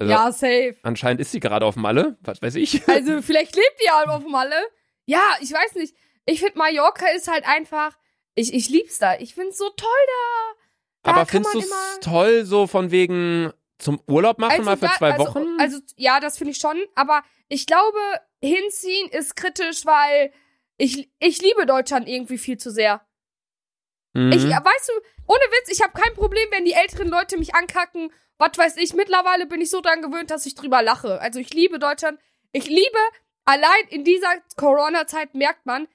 Also, 0.00 0.12
Ja, 0.12 0.30
safe. 0.32 0.76
Anscheinend 0.82 1.20
ist 1.20 1.32
sie 1.32 1.40
gerade 1.40 1.66
auf 1.66 1.76
Malle, 1.76 2.16
was 2.20 2.40
weiß 2.42 2.54
ich. 2.56 2.82
Also, 2.88 3.22
vielleicht 3.22 3.56
lebt 3.56 3.76
ihr 3.84 3.92
halt 3.92 4.08
auf 4.08 4.24
Malle. 4.26 4.56
Ja, 5.06 5.22
ich 5.40 5.52
weiß 5.52 5.74
nicht. 5.76 5.94
Ich 6.26 6.40
finde, 6.40 6.58
Mallorca 6.58 7.06
ist 7.16 7.28
halt 7.28 7.46
einfach. 7.48 7.96
Ich, 8.34 8.52
ich 8.52 8.68
lieb's 8.68 8.98
da. 8.98 9.16
Ich 9.18 9.34
find's 9.34 9.58
so 9.58 9.68
toll 9.70 9.88
da. 10.06 10.54
Da 11.04 11.10
Aber 11.12 11.26
findest 11.26 11.54
du 11.54 11.58
es 11.60 12.00
toll, 12.00 12.44
so 12.44 12.66
von 12.66 12.90
wegen 12.90 13.52
zum 13.78 14.00
Urlaub 14.06 14.38
machen, 14.38 14.64
mal 14.64 14.76
für 14.76 14.86
da- 14.86 14.94
zwei 14.98 15.12
also, 15.12 15.26
Wochen? 15.26 15.46
Also, 15.58 15.78
ja, 15.96 16.20
das 16.20 16.36
finde 16.38 16.50
ich 16.52 16.58
schon. 16.58 16.76
Aber 16.94 17.22
ich 17.48 17.66
glaube, 17.66 17.98
hinziehen 18.42 19.08
ist 19.10 19.36
kritisch, 19.36 19.84
weil 19.86 20.32
ich, 20.76 21.10
ich 21.18 21.42
liebe 21.42 21.66
Deutschland 21.66 22.08
irgendwie 22.08 22.38
viel 22.38 22.58
zu 22.58 22.70
sehr. 22.70 23.06
Mhm. 24.14 24.32
Ich, 24.32 24.44
weißt 24.44 24.88
du, 24.88 24.92
ohne 25.26 25.40
Witz, 25.40 25.70
ich 25.70 25.82
habe 25.82 25.98
kein 25.98 26.14
Problem, 26.14 26.46
wenn 26.50 26.64
die 26.64 26.72
älteren 26.72 27.08
Leute 27.08 27.38
mich 27.38 27.54
ankacken. 27.54 28.12
Was 28.38 28.56
weiß 28.56 28.76
ich, 28.76 28.94
mittlerweile 28.94 29.46
bin 29.46 29.60
ich 29.60 29.70
so 29.70 29.80
dran 29.80 30.02
gewöhnt, 30.02 30.30
dass 30.30 30.46
ich 30.46 30.54
drüber 30.54 30.82
lache. 30.82 31.20
Also 31.20 31.40
ich 31.40 31.52
liebe 31.52 31.78
Deutschland. 31.78 32.20
Ich 32.52 32.68
liebe, 32.68 32.98
allein 33.44 33.88
in 33.90 34.04
dieser 34.04 34.32
Corona-Zeit 34.56 35.34
merkt 35.34 35.66
man, 35.66 35.88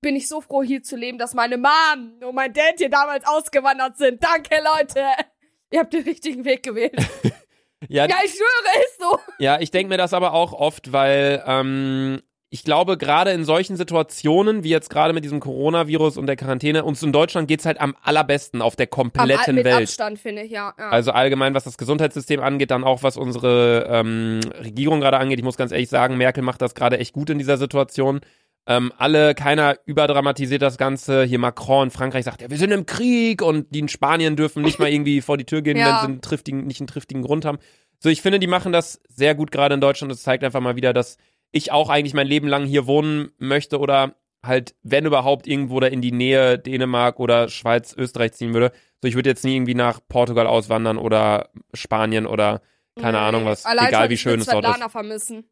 bin 0.00 0.14
ich 0.14 0.28
so 0.28 0.40
froh, 0.40 0.62
hier 0.62 0.82
zu 0.82 0.96
leben, 0.96 1.18
dass 1.18 1.34
meine 1.34 1.58
Mom 1.58 2.20
und 2.22 2.34
mein 2.34 2.52
Dad 2.52 2.74
hier 2.78 2.88
damals 2.88 3.26
ausgewandert 3.26 3.98
sind. 3.98 4.22
Danke, 4.22 4.62
Leute. 4.62 5.04
Ihr 5.70 5.80
habt 5.80 5.92
den 5.92 6.04
richtigen 6.04 6.44
Weg 6.44 6.62
gewählt. 6.62 6.96
ja, 7.88 8.06
ja, 8.06 8.16
ich 8.24 8.32
schwöre, 8.32 8.84
ist 8.84 9.00
so. 9.00 9.18
ja, 9.38 9.60
ich 9.60 9.70
denke 9.70 9.88
mir 9.88 9.98
das 9.98 10.12
aber 10.12 10.32
auch 10.32 10.52
oft, 10.52 10.92
weil 10.92 11.42
ähm, 11.46 12.20
ich 12.50 12.64
glaube, 12.64 12.96
gerade 12.96 13.32
in 13.32 13.44
solchen 13.44 13.76
Situationen, 13.76 14.64
wie 14.64 14.70
jetzt 14.70 14.88
gerade 14.88 15.12
mit 15.12 15.22
diesem 15.22 15.38
Coronavirus 15.38 16.16
und 16.16 16.26
der 16.26 16.36
Quarantäne, 16.36 16.82
uns 16.82 17.02
in 17.02 17.12
Deutschland 17.12 17.46
geht's 17.46 17.66
halt 17.66 17.78
am 17.78 17.94
allerbesten 18.02 18.62
auf 18.62 18.74
der 18.74 18.86
kompletten 18.86 19.50
Am, 19.50 19.54
mit 19.56 19.64
Welt. 19.66 19.82
Abstand, 19.82 20.18
finde 20.18 20.42
ich, 20.42 20.50
ja. 20.50 20.72
ja. 20.78 20.88
Also 20.88 21.12
allgemein, 21.12 21.52
was 21.52 21.64
das 21.64 21.76
Gesundheitssystem 21.76 22.40
angeht, 22.40 22.70
dann 22.70 22.84
auch 22.84 23.02
was 23.02 23.18
unsere 23.18 23.86
ähm, 23.90 24.40
Regierung 24.60 25.00
gerade 25.00 25.18
angeht. 25.18 25.38
Ich 25.38 25.44
muss 25.44 25.58
ganz 25.58 25.72
ehrlich 25.72 25.90
sagen, 25.90 26.16
Merkel 26.16 26.42
macht 26.42 26.62
das 26.62 26.74
gerade 26.74 26.98
echt 26.98 27.12
gut 27.12 27.28
in 27.28 27.38
dieser 27.38 27.58
Situation. 27.58 28.20
Ähm, 28.70 28.92
alle, 28.98 29.34
keiner 29.34 29.78
überdramatisiert 29.86 30.60
das 30.62 30.76
Ganze. 30.76 31.24
Hier 31.24 31.38
Macron 31.38 31.84
in 31.84 31.90
Frankreich 31.90 32.24
sagt, 32.26 32.42
ja, 32.42 32.50
wir 32.50 32.58
sind 32.58 32.70
im 32.70 32.84
Krieg 32.84 33.40
und 33.40 33.74
die 33.74 33.78
in 33.78 33.88
Spanien 33.88 34.36
dürfen 34.36 34.62
nicht 34.62 34.78
mal 34.78 34.88
irgendwie 34.92 35.22
vor 35.22 35.38
die 35.38 35.46
Tür 35.46 35.62
gehen, 35.62 35.76
Ja. 35.78 35.86
wenn 35.86 36.00
sie 36.00 36.04
einen 36.12 36.20
triftigen, 36.20 36.66
nicht 36.66 36.80
einen 36.80 36.86
triftigen 36.86 37.22
Grund 37.22 37.44
haben. 37.46 37.58
So, 37.98 38.10
ich 38.10 38.20
finde, 38.22 38.38
die 38.38 38.46
machen 38.46 38.72
das 38.72 39.00
sehr 39.08 39.34
gut 39.34 39.50
gerade 39.50 39.74
in 39.74 39.80
Deutschland. 39.80 40.12
Das 40.12 40.22
zeigt 40.22 40.44
einfach 40.44 40.60
mal 40.60 40.76
wieder, 40.76 40.92
dass 40.92 41.16
ich 41.50 41.72
auch 41.72 41.88
eigentlich 41.88 42.12
mein 42.14 42.26
Leben 42.26 42.46
lang 42.46 42.66
hier 42.66 42.86
wohnen 42.86 43.30
möchte 43.38 43.78
oder 43.78 44.14
halt, 44.44 44.74
wenn 44.82 45.06
überhaupt, 45.06 45.46
irgendwo 45.46 45.80
da 45.80 45.86
in 45.88 46.00
die 46.02 46.12
Nähe 46.12 46.58
Dänemark 46.58 47.18
oder 47.18 47.48
Schweiz, 47.48 47.94
Österreich 47.96 48.32
ziehen 48.34 48.52
würde. 48.52 48.70
So, 49.02 49.08
ich 49.08 49.14
würde 49.14 49.30
jetzt 49.30 49.44
nie 49.44 49.56
irgendwie 49.56 49.74
nach 49.74 50.00
Portugal 50.08 50.46
auswandern 50.46 50.98
oder 50.98 51.48
Spanien 51.72 52.26
oder 52.26 52.60
keine 53.00 53.12
Nee. 53.18 53.24
Ahnung 53.24 53.44
was, 53.46 53.64
Allein 53.64 53.88
egal 53.88 54.10
wie 54.10 54.16
schön 54.18 54.40
es 54.40 54.46
dort 54.46 54.64
ist. 54.66 54.90
Vermissen. 54.90 55.44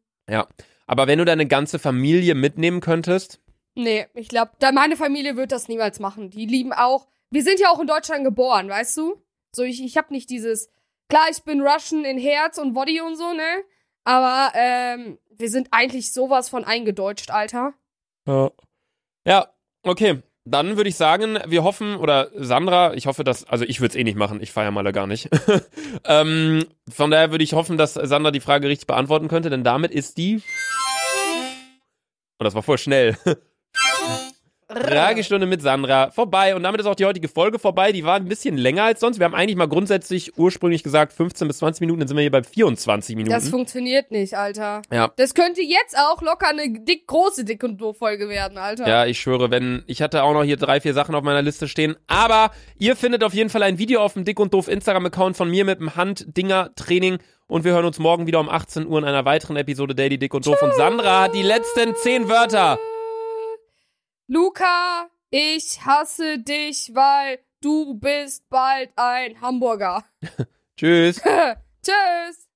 Aber 0.87 1.05
wenn 1.05 1.19
du 1.19 1.25
deine 1.25 1.45
ganze 1.45 1.77
Familie 1.77 2.33
mitnehmen 2.33 2.81
könntest, 2.81 3.39
Nee, 3.77 4.07
ich 4.15 4.27
glaube, 4.27 4.53
meine 4.73 4.97
Familie 4.97 5.37
wird 5.37 5.51
das 5.51 5.67
niemals 5.67 5.99
machen. 5.99 6.31
Die 6.31 6.47
lieben 6.47 6.73
auch. 6.73 7.07
Wir 7.29 7.43
sind 7.43 7.59
ja 7.59 7.69
auch 7.69 7.79
in 7.79 7.85
Deutschland 7.85 8.23
geboren, 8.23 8.67
weißt 8.69 8.97
du? 8.97 9.21
So, 9.51 9.61
ich, 9.61 9.83
ich 9.83 9.97
habe 9.97 10.11
nicht 10.11 10.31
dieses. 10.31 10.71
Klar, 11.09 11.27
ich 11.29 11.43
bin 11.43 11.61
Russian 11.61 12.03
in 12.03 12.17
Herz 12.17 12.57
und 12.57 12.73
Body 12.73 13.01
und 13.01 13.15
so, 13.15 13.33
ne? 13.33 13.63
Aber 14.03 14.51
ähm, 14.55 15.19
wir 15.29 15.49
sind 15.51 15.67
eigentlich 15.69 16.11
sowas 16.11 16.49
von 16.49 16.63
eingedeutscht, 16.63 17.29
Alter. 17.29 17.75
Ja. 18.25 18.49
Ja, 19.27 19.47
okay. 19.83 20.23
Dann 20.43 20.77
würde 20.77 20.89
ich 20.89 20.95
sagen, 20.95 21.37
wir 21.45 21.63
hoffen, 21.63 21.97
oder 21.97 22.31
Sandra, 22.33 22.93
ich 22.93 23.05
hoffe, 23.05 23.23
dass, 23.23 23.43
also 23.43 23.63
ich 23.65 23.79
würde 23.79 23.89
es 23.89 23.95
eh 23.95 24.03
nicht 24.05 24.17
machen, 24.17 24.41
ich 24.41 24.53
feiere 24.53 24.71
Malle 24.71 24.93
gar 24.93 25.05
nicht. 25.05 25.29
ähm, 26.05 26.65
von 26.89 27.11
daher 27.11 27.29
würde 27.31 27.43
ich 27.43 27.53
hoffen, 27.53 27.77
dass 27.77 27.93
Sandra 27.93 28.31
die 28.31 28.39
Frage 28.39 28.69
richtig 28.69 28.87
beantworten 28.87 29.27
könnte, 29.27 29.49
denn 29.49 29.65
damit 29.65 29.91
ist 29.91 30.17
die. 30.17 30.41
Und 32.39 32.45
das 32.45 32.55
war 32.55 32.63
voll 32.63 32.77
schnell. 32.77 33.17
Fragestunde 34.69 35.47
mit 35.47 35.61
Sandra 35.61 36.11
vorbei. 36.11 36.53
Und 36.55 36.63
damit 36.63 36.81
ist 36.81 36.87
auch 36.87 36.95
die 36.95 37.05
heutige 37.05 37.29
Folge 37.29 37.57
vorbei. 37.57 37.93
Die 37.93 38.03
war 38.03 38.15
ein 38.15 38.27
bisschen 38.27 38.57
länger 38.57 38.83
als 38.83 38.99
sonst. 38.99 39.17
Wir 39.17 39.25
haben 39.25 39.33
eigentlich 39.33 39.55
mal 39.55 39.67
grundsätzlich 39.67 40.37
ursprünglich 40.37 40.83
gesagt 40.83 41.13
15 41.13 41.47
bis 41.47 41.59
20 41.59 41.81
Minuten, 41.81 41.99
dann 41.99 42.07
sind 42.09 42.17
wir 42.17 42.21
hier 42.21 42.31
bei 42.31 42.43
24 42.43 43.15
Minuten. 43.15 43.33
Das 43.33 43.47
funktioniert 43.47 44.11
nicht, 44.11 44.35
Alter. 44.35 44.81
Ja. 44.91 45.11
Das 45.15 45.33
könnte 45.33 45.61
jetzt 45.61 45.97
auch 45.97 46.21
locker 46.21 46.49
eine 46.49 46.81
dick, 46.81 47.07
große 47.07 47.45
Dick 47.45 47.63
und 47.63 47.79
Doof 47.79 47.97
Folge 47.97 48.27
werden, 48.27 48.57
Alter. 48.57 48.87
Ja, 48.87 49.05
ich 49.05 49.19
schwöre, 49.19 49.51
wenn 49.51 49.83
ich 49.87 50.01
hatte 50.01 50.23
auch 50.23 50.33
noch 50.33 50.43
hier 50.43 50.57
drei, 50.57 50.81
vier 50.81 50.93
Sachen 50.93 51.15
auf 51.15 51.23
meiner 51.23 51.41
Liste 51.41 51.67
stehen. 51.67 51.95
Aber 52.07 52.51
ihr 52.77 52.97
findet 52.97 53.23
auf 53.23 53.33
jeden 53.33 53.49
Fall 53.49 53.63
ein 53.63 53.77
Video 53.77 54.01
auf 54.01 54.13
dem 54.13 54.25
Dick 54.25 54.39
und 54.39 54.53
Doof 54.53 54.67
Instagram-Account 54.67 55.37
von 55.37 55.49
mir 55.49 55.63
mit 55.63 55.79
dem 55.79 55.95
Handdinger-Training. 55.95 57.19
Und 57.47 57.63
wir 57.63 57.71
hören 57.71 57.85
uns 57.85 57.97
morgen 57.97 58.27
wieder 58.27 58.41
um 58.41 58.49
18 58.49 58.85
Uhr 58.85 58.99
in 58.99 59.05
einer 59.05 59.23
weiteren 59.23 59.55
Episode 59.55 59.95
Daily 59.95 60.17
Dick 60.17 60.33
und 60.33 60.45
Doof. 60.45 60.61
Und 60.61 60.73
Sandra 60.75 61.23
hat 61.23 61.33
die 61.33 61.43
letzten 61.43 61.95
zehn 61.95 62.27
Wörter. 62.27 62.77
Luca, 64.27 65.07
ich 65.29 65.79
hasse 65.85 66.39
dich, 66.39 66.91
weil 66.93 67.39
du 67.61 67.95
bist 67.95 68.49
bald 68.49 68.91
ein 68.97 69.39
Hamburger. 69.39 70.03
Tschüss. 70.77 71.21
Tschüss. 71.83 72.46